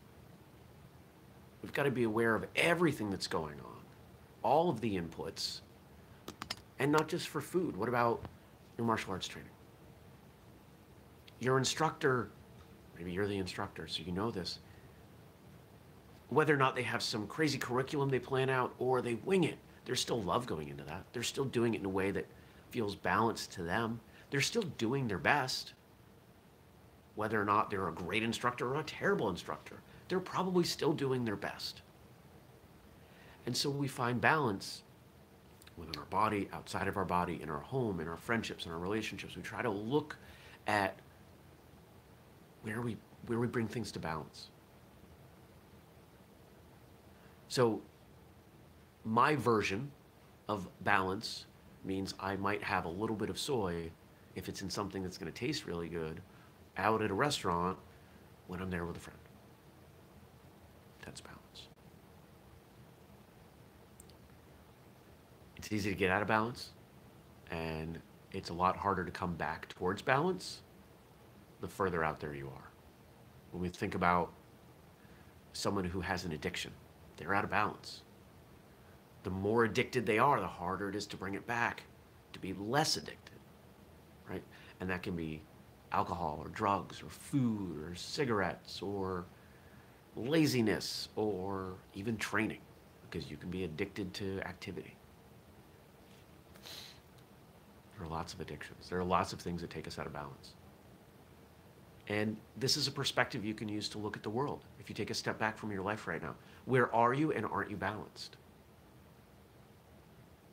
We've 1.63 1.73
got 1.73 1.85
to 1.85 1.91
be 1.91 2.03
aware 2.03 2.35
of 2.35 2.47
everything 2.57 3.11
that's 3.11 3.27
going 3.27 3.61
on, 3.61 3.81
all 4.43 4.69
of 4.69 4.81
the 4.81 4.97
inputs, 4.97 5.61
and 6.79 6.91
not 6.91 7.09
just 7.09 7.29
for 7.29 7.41
food. 7.41 7.77
What 7.77 7.89
about 7.89 8.21
your 8.77 8.87
martial 8.87 9.13
arts 9.13 9.29
training? 9.29 9.51
Your 11.39 11.59
instructor, 11.59 12.31
maybe 12.97 13.13
you're 13.13 13.29
the 13.29 13.39
instructor, 13.39 13.87
so 13.87 14.03
you 14.05 14.13
know 14.13 14.31
this. 14.31 14.59
Whether 16.29 16.55
or 16.55 16.57
not 16.57 16.75
they 16.75 16.83
have 16.83 17.03
some 17.03 17.27
crazy 17.27 17.59
curriculum 17.59 18.09
they 18.09 18.19
plan 18.19 18.49
out 18.49 18.75
or 18.79 19.03
they 19.03 19.15
wing 19.15 19.45
it, 19.45 19.59
there's 19.85 20.01
still 20.01 20.23
love 20.23 20.47
going 20.47 20.69
into 20.69 20.85
that. 20.85 21.05
They're 21.13 21.23
still 21.23 21.45
doing 21.45 21.75
it 21.75 21.81
in 21.81 21.87
a 21.87 21.91
way 21.91 22.11
that 22.11 22.27
feels 22.71 22.95
balanced 22.97 23.53
to 23.53 23.63
them. 23.63 24.01
They're 24.31 24.41
still 24.41 24.63
doing 24.79 25.07
their 25.07 25.19
best. 25.19 25.75
Whether 27.15 27.41
or 27.41 27.45
not 27.45 27.71
they're 27.71 27.89
a 27.89 27.93
great 27.93 28.23
instructor 28.23 28.75
or 28.75 28.81
a 28.81 28.85
terrible 28.85 29.29
instructor, 29.29 29.81
they're 30.13 30.21
probably 30.21 30.63
still 30.63 30.93
doing 30.93 31.25
their 31.25 31.37
best. 31.37 31.81
And 33.47 33.57
so 33.57 33.71
we 33.71 33.89
find 33.89 34.21
balance 34.21 34.83
within 35.79 35.99
our 35.99 36.05
body, 36.05 36.51
outside 36.53 36.87
of 36.87 36.99
our 36.99 37.07
body, 37.07 37.41
in 37.43 37.49
our 37.49 37.61
home, 37.61 37.99
in 37.99 38.07
our 38.07 38.19
friendships, 38.19 38.67
in 38.67 38.73
our 38.73 38.79
relationships. 38.79 39.37
We 39.37 39.41
try 39.41 39.63
to 39.63 39.71
look 39.71 40.19
at 40.67 40.99
where 42.61 42.83
we 42.83 42.99
where 43.25 43.39
we 43.39 43.47
bring 43.47 43.67
things 43.67 43.91
to 43.93 43.99
balance. 44.01 44.51
So 47.49 47.81
my 49.07 49.35
version 49.35 49.91
of 50.47 50.69
balance 50.83 51.47
means 51.87 52.13
I 52.21 52.37
might 52.37 52.63
have 52.63 52.85
a 52.85 52.91
little 52.91 53.17
bit 53.17 53.31
of 53.31 53.39
soy 53.39 53.91
if 54.35 54.51
it's 54.51 54.61
in 54.61 54.69
something 54.69 55.03
that's 55.03 55.17
going 55.17 55.33
to 55.33 55.39
taste 55.39 55.65
really 55.65 55.89
good 55.89 56.21
out 56.77 57.01
at 57.01 57.11
a 57.11 57.15
restaurant 57.15 57.79
when 58.47 58.61
I'm 58.61 58.69
there 58.69 58.85
with 58.85 58.99
a 58.99 59.01
friend. 59.01 59.22
That's 61.03 61.21
balance. 61.21 61.69
It's 65.57 65.71
easy 65.73 65.91
to 65.91 65.97
get 65.97 66.11
out 66.11 66.23
of 66.23 66.29
balance, 66.29 66.71
and 67.51 68.01
it's 68.33 68.51
a 68.51 68.55
lot 68.55 68.77
harder 68.77 69.05
to 69.05 69.11
come 69.11 69.35
back 69.35 69.69
towards 69.69 70.03
balance 70.03 70.63
the 71.61 71.69
further 71.69 72.03
out 72.03 72.19
there 72.19 72.35
you 72.35 72.49
are. 72.49 72.71
When 73.53 73.63
we 73.63 73.69
think 73.69 73.95
about 73.95 74.33
someone 75.53 75.85
who 75.85 76.01
has 76.01 76.25
an 76.25 76.33
addiction, 76.33 76.73
they're 77.17 77.35
out 77.35 77.45
of 77.45 77.51
balance. 77.51 78.03
The 79.23 79.31
more 79.31 79.65
addicted 79.65 80.05
they 80.05 80.19
are, 80.19 80.41
the 80.41 80.47
harder 80.47 80.89
it 80.89 80.97
is 80.97 81.07
to 81.09 81.17
bring 81.17 81.35
it 81.35 81.47
back, 81.47 81.85
to 82.33 82.41
be 82.41 82.55
less 82.55 82.97
addicted, 82.97 83.39
right? 84.29 84.43
And 84.81 84.91
that 84.91 85.03
can 85.03 85.15
be 85.15 85.43
alcohol 85.93 86.41
or 86.43 86.49
drugs 86.49 87.03
or 87.03 87.11
food 87.11 87.81
or 87.85 87.95
cigarettes 87.95 88.83
or 88.83 89.27
laziness, 90.17 91.09
or 91.17 91.75
even 91.95 92.17
training, 92.17 92.61
because 93.09 93.31
you 93.31 93.37
can 93.37 93.51
be 93.51 93.65
addicted 93.65 94.13
to 94.15 94.41
activity. 94.43 94.95
There 97.97 98.07
are 98.07 98.11
lots 98.11 98.35
of 98.35 98.41
addictions. 98.41 98.89
There 98.89 98.99
are 98.99 99.05
lots 99.05 99.33
of 99.33 99.41
things 99.41 99.61
that 99.61 99.71
take 99.71 99.87
us 99.87 99.99
out 99.99 100.07
of 100.07 100.13
balance. 100.13 100.55
And 102.09 102.37
this 102.57 102.77
is 102.77 102.89
a 102.89 102.91
perspective 102.91 103.45
you 103.45 103.55
can 103.55 103.69
use 103.69 103.89
to 103.91 103.99
look 103.99 104.17
at 104.17 104.23
the 104.23 104.31
world. 104.31 104.65
If 104.81 104.89
you 104.89 104.95
take 104.95 105.11
a 105.11 105.15
step 105.15 105.39
back 105.39 105.57
from 105.57 105.71
your 105.71 105.83
life 105.83 106.07
right 106.07 106.21
now, 106.21 106.35
where 106.65 106.93
are 106.95 107.15
you 107.15 107.33
and 107.33 107.47
aren't 107.47 107.71
you 107.71 107.77
balanced? 107.77 108.37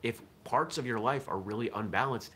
If 0.02 0.22
parts 0.44 0.78
of 0.78 0.86
your 0.86 0.98
life 0.98 1.28
are 1.28 1.38
really 1.38 1.70
unbalanced, 1.74 2.32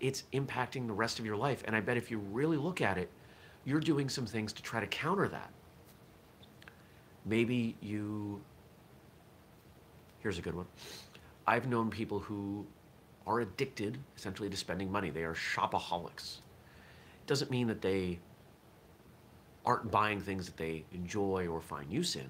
it's 0.00 0.24
impacting 0.32 0.86
the 0.86 0.92
rest 0.92 1.18
of 1.18 1.26
your 1.26 1.36
life. 1.36 1.62
And 1.66 1.76
I 1.76 1.80
bet 1.80 1.96
if 1.96 2.10
you 2.10 2.18
really 2.18 2.56
look 2.56 2.80
at 2.80 2.98
it, 2.98 3.10
you're 3.64 3.80
doing 3.80 4.08
some 4.08 4.26
things 4.26 4.52
to 4.52 4.62
try 4.62 4.80
to 4.80 4.86
counter 4.86 5.28
that. 5.28 5.50
Maybe 7.24 7.76
you, 7.80 8.42
here's 10.20 10.38
a 10.38 10.42
good 10.42 10.54
one. 10.54 10.66
I've 11.46 11.68
known 11.68 11.90
people 11.90 12.18
who 12.18 12.66
are 13.26 13.40
addicted 13.40 13.98
essentially 14.16 14.50
to 14.50 14.56
spending 14.56 14.90
money. 14.90 15.10
They 15.10 15.24
are 15.24 15.34
shopaholics. 15.34 16.38
It 17.20 17.26
doesn't 17.26 17.50
mean 17.50 17.68
that 17.68 17.80
they 17.80 18.18
aren't 19.64 19.90
buying 19.90 20.20
things 20.20 20.46
that 20.46 20.56
they 20.56 20.84
enjoy 20.92 21.46
or 21.46 21.60
find 21.60 21.92
use 21.92 22.16
in, 22.16 22.28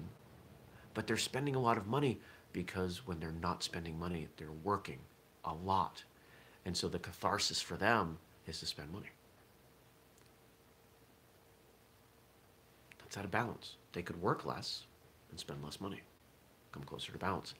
but 0.93 1.07
they're 1.07 1.17
spending 1.17 1.55
a 1.55 1.59
lot 1.59 1.77
of 1.77 1.87
money 1.87 2.19
because 2.51 3.07
when 3.07 3.19
they're 3.19 3.33
not 3.41 3.63
spending 3.63 3.97
money, 3.97 4.27
they're 4.37 4.51
working 4.63 4.99
a 5.45 5.53
lot. 5.53 6.03
And 6.65 6.77
so 6.77 6.87
the 6.87 6.99
catharsis 6.99 7.59
for 7.59 7.75
them 7.75 8.19
is 8.45 8.59
to 8.59 8.67
spend 8.67 8.91
money. 8.91 9.09
That's 13.13 13.19
out 13.19 13.25
of 13.25 13.31
balance. 13.31 13.75
They 13.91 14.01
could 14.01 14.19
work 14.19 14.43
less 14.43 14.85
and 15.29 15.39
spend 15.39 15.63
less 15.63 15.79
money, 15.79 16.01
come 16.71 16.81
closer 16.81 17.11
to 17.11 17.17
balance. 17.19 17.53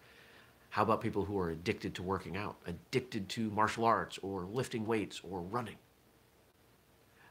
How 0.72 0.82
about 0.82 1.00
people 1.00 1.26
who 1.26 1.38
are 1.38 1.52
addicted 1.52 1.94
to 1.94 2.02
working 2.02 2.36
out, 2.36 2.56
addicted 2.66 3.30
to 3.30 3.52
martial 3.52 3.86
arts 3.86 4.18
or 4.24 4.48
lifting 4.52 4.88
weights 4.88 5.22
or 5.24 5.42
running? 5.42 5.76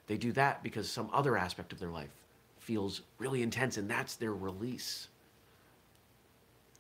They 0.07 0.17
do 0.17 0.31
that 0.33 0.63
because 0.63 0.89
some 0.89 1.11
other 1.13 1.37
aspect 1.37 1.73
of 1.73 1.81
their 1.81 1.91
life 1.91 2.13
feels 2.61 3.01
really 3.19 3.43
intense 3.43 3.77
and 3.77 3.91
that's 3.91 4.15
their 4.15 4.35
release. 4.35 5.09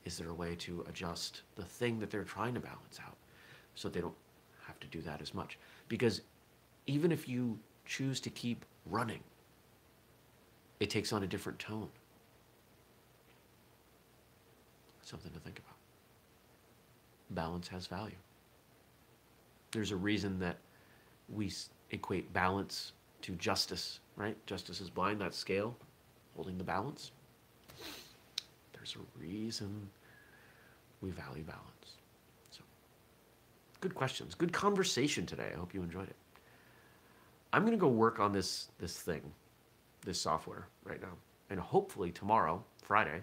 Is 0.05 0.17
there 0.19 0.29
a 0.29 0.35
way 0.35 0.55
to 0.61 0.85
adjust 0.89 1.43
the 1.57 1.65
thing 1.65 1.99
that 1.99 2.09
they're 2.09 2.23
trying 2.23 2.55
to 2.55 2.61
balance 2.61 3.01
out 3.05 3.17
so 3.75 3.89
they 3.89 4.01
don't 4.01 4.15
have 4.65 4.79
to 4.79 4.87
do 4.87 5.01
that 5.01 5.21
as 5.21 5.35
much? 5.35 5.59
Because 5.89 6.21
even 6.87 7.11
if 7.11 7.29
you 7.29 7.59
choose 7.85 8.21
to 8.21 8.31
keep 8.31 8.65
running, 8.87 9.25
it 10.83 10.91
takes 10.91 11.13
on 11.13 11.23
a 11.23 11.27
different 11.29 11.61
tone. 11.61 11.89
Something 15.03 15.31
to 15.31 15.39
think 15.39 15.61
about. 15.61 15.77
Balance 17.31 17.69
has 17.69 17.87
value. 17.87 18.17
There's 19.71 19.93
a 19.93 19.97
reason 19.97 20.41
that 20.41 20.59
we 21.29 21.53
equate 21.93 22.33
balance 22.33 22.93
to 23.23 23.33
justice, 23.37 24.01
right? 24.17 24.37
Justice 24.47 24.81
is 24.81 24.91
blind, 24.91 25.21
that 25.21 25.35
scale, 25.35 25.77
holding 26.35 26.59
the 26.59 26.65
balance. 26.65 27.13
There's 28.73 28.97
a 28.97 29.21
reason 29.21 29.89
we 31.01 31.11
value 31.11 31.45
balance. 31.45 31.99
So, 32.51 32.63
good 33.81 33.95
questions, 33.95 34.35
good 34.35 34.53
conversation 34.53 35.27
today. 35.27 35.51
I 35.55 35.59
hope 35.59 35.75
you 35.75 35.83
enjoyed 35.83 36.09
it. 36.09 36.17
I'm 37.53 37.63
going 37.63 37.73
to 37.73 37.81
go 37.81 37.89
work 37.89 38.19
on 38.19 38.33
this 38.33 38.69
this 38.81 38.99
thing, 38.99 39.23
this 40.05 40.21
software 40.21 40.69
right 40.85 41.01
now, 41.01 41.13
and 41.51 41.59
hopefully 41.59 42.11
tomorrow, 42.11 42.63
Friday, 42.83 43.23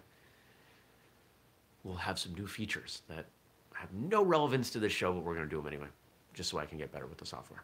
we'll 1.84 1.96
have 1.96 2.20
some 2.20 2.34
new 2.34 2.48
features 2.48 3.02
that 3.08 3.26
have 3.74 3.94
no 3.94 4.24
relevance 4.24 4.70
to 4.72 4.80
this 4.80 4.92
show, 4.92 5.14
but 5.14 5.24
we're 5.24 5.36
going 5.36 5.46
to 5.46 5.50
do 5.50 5.58
them 5.58 5.68
anyway, 5.68 5.88
just 6.34 6.50
so 6.50 6.58
I 6.58 6.66
can 6.66 6.78
get 6.78 6.92
better 6.92 7.08
with 7.08 7.18
the 7.18 7.26
software. 7.26 7.64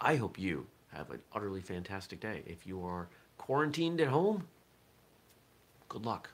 I 0.00 0.16
hope 0.16 0.38
you 0.38 0.66
have 0.92 1.10
an 1.10 1.20
utterly 1.32 1.60
fantastic 1.60 2.20
day. 2.20 2.42
If 2.46 2.66
you 2.66 2.84
are 2.84 3.08
quarantined 3.38 4.00
at 4.00 4.08
home, 4.08 4.46
good 5.88 6.04
luck. 6.04 6.30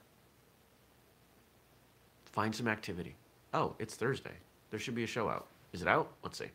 Find 2.25 2.55
some 2.55 2.69
activity. 2.69 3.15
Oh, 3.53 3.75
it's 3.79 3.95
Thursday. 3.95 4.33
There 4.71 4.81
should 4.81 4.95
be 4.95 5.05
a 5.05 5.07
show 5.07 5.29
out. 5.29 5.47
Is 5.73 5.83
it 5.83 5.89
out? 5.89 6.13
Let's 6.23 6.39
see. 6.39 6.51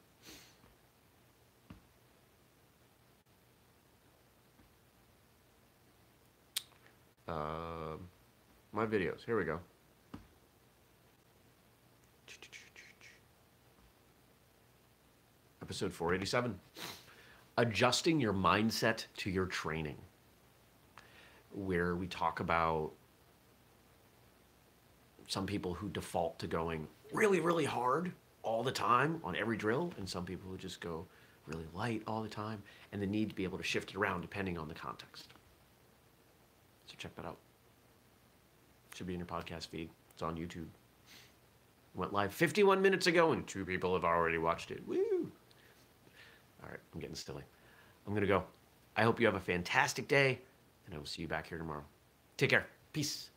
Uh, 7.27 7.97
my 8.71 8.85
videos. 8.85 9.25
Here 9.25 9.37
we 9.37 9.43
go. 9.43 9.59
Episode 15.61 15.91
487 15.91 16.57
Adjusting 17.57 18.21
your 18.21 18.33
mindset 18.33 19.05
to 19.17 19.29
your 19.29 19.47
training, 19.47 19.97
where 21.51 21.95
we 21.95 22.07
talk 22.07 22.39
about 22.39 22.91
some 25.27 25.45
people 25.45 25.73
who 25.73 25.89
default 25.89 26.39
to 26.39 26.47
going 26.47 26.87
really, 27.11 27.41
really 27.41 27.65
hard 27.65 28.13
all 28.43 28.63
the 28.63 28.71
time 28.71 29.19
on 29.23 29.35
every 29.35 29.57
drill, 29.57 29.91
and 29.97 30.07
some 30.07 30.23
people 30.23 30.49
who 30.49 30.55
just 30.55 30.79
go 30.79 31.05
really 31.47 31.65
light 31.73 32.01
all 32.07 32.21
the 32.21 32.29
time, 32.29 32.61
and 32.93 33.01
the 33.01 33.07
need 33.07 33.27
to 33.27 33.35
be 33.35 33.43
able 33.43 33.57
to 33.57 33.63
shift 33.63 33.89
it 33.89 33.97
around 33.97 34.21
depending 34.21 34.57
on 34.57 34.69
the 34.69 34.73
context. 34.73 35.33
So 36.87 36.95
check 36.97 37.15
that 37.15 37.25
out. 37.25 37.37
Should 38.95 39.07
be 39.07 39.13
in 39.13 39.19
your 39.19 39.27
podcast 39.27 39.67
feed. 39.67 39.89
It's 40.11 40.23
on 40.23 40.35
YouTube. 40.35 40.67
Went 41.93 42.13
live 42.13 42.33
51 42.33 42.81
minutes 42.81 43.07
ago, 43.07 43.31
and 43.31 43.45
two 43.45 43.65
people 43.65 43.93
have 43.93 44.03
already 44.03 44.37
watched 44.37 44.71
it. 44.71 44.81
Woo! 44.87 45.31
All 46.63 46.69
right, 46.69 46.79
I'm 46.93 46.99
getting 46.99 47.15
silly. 47.15 47.43
I'm 48.05 48.13
going 48.13 48.21
to 48.21 48.27
go. 48.27 48.43
I 48.95 49.03
hope 49.03 49.19
you 49.19 49.25
have 49.27 49.35
a 49.35 49.39
fantastic 49.39 50.07
day, 50.07 50.39
and 50.85 50.95
I 50.95 50.97
will 50.97 51.05
see 51.05 51.21
you 51.21 51.27
back 51.27 51.47
here 51.47 51.57
tomorrow. 51.57 51.83
Take 52.37 52.49
care. 52.49 52.65
Peace. 52.93 53.29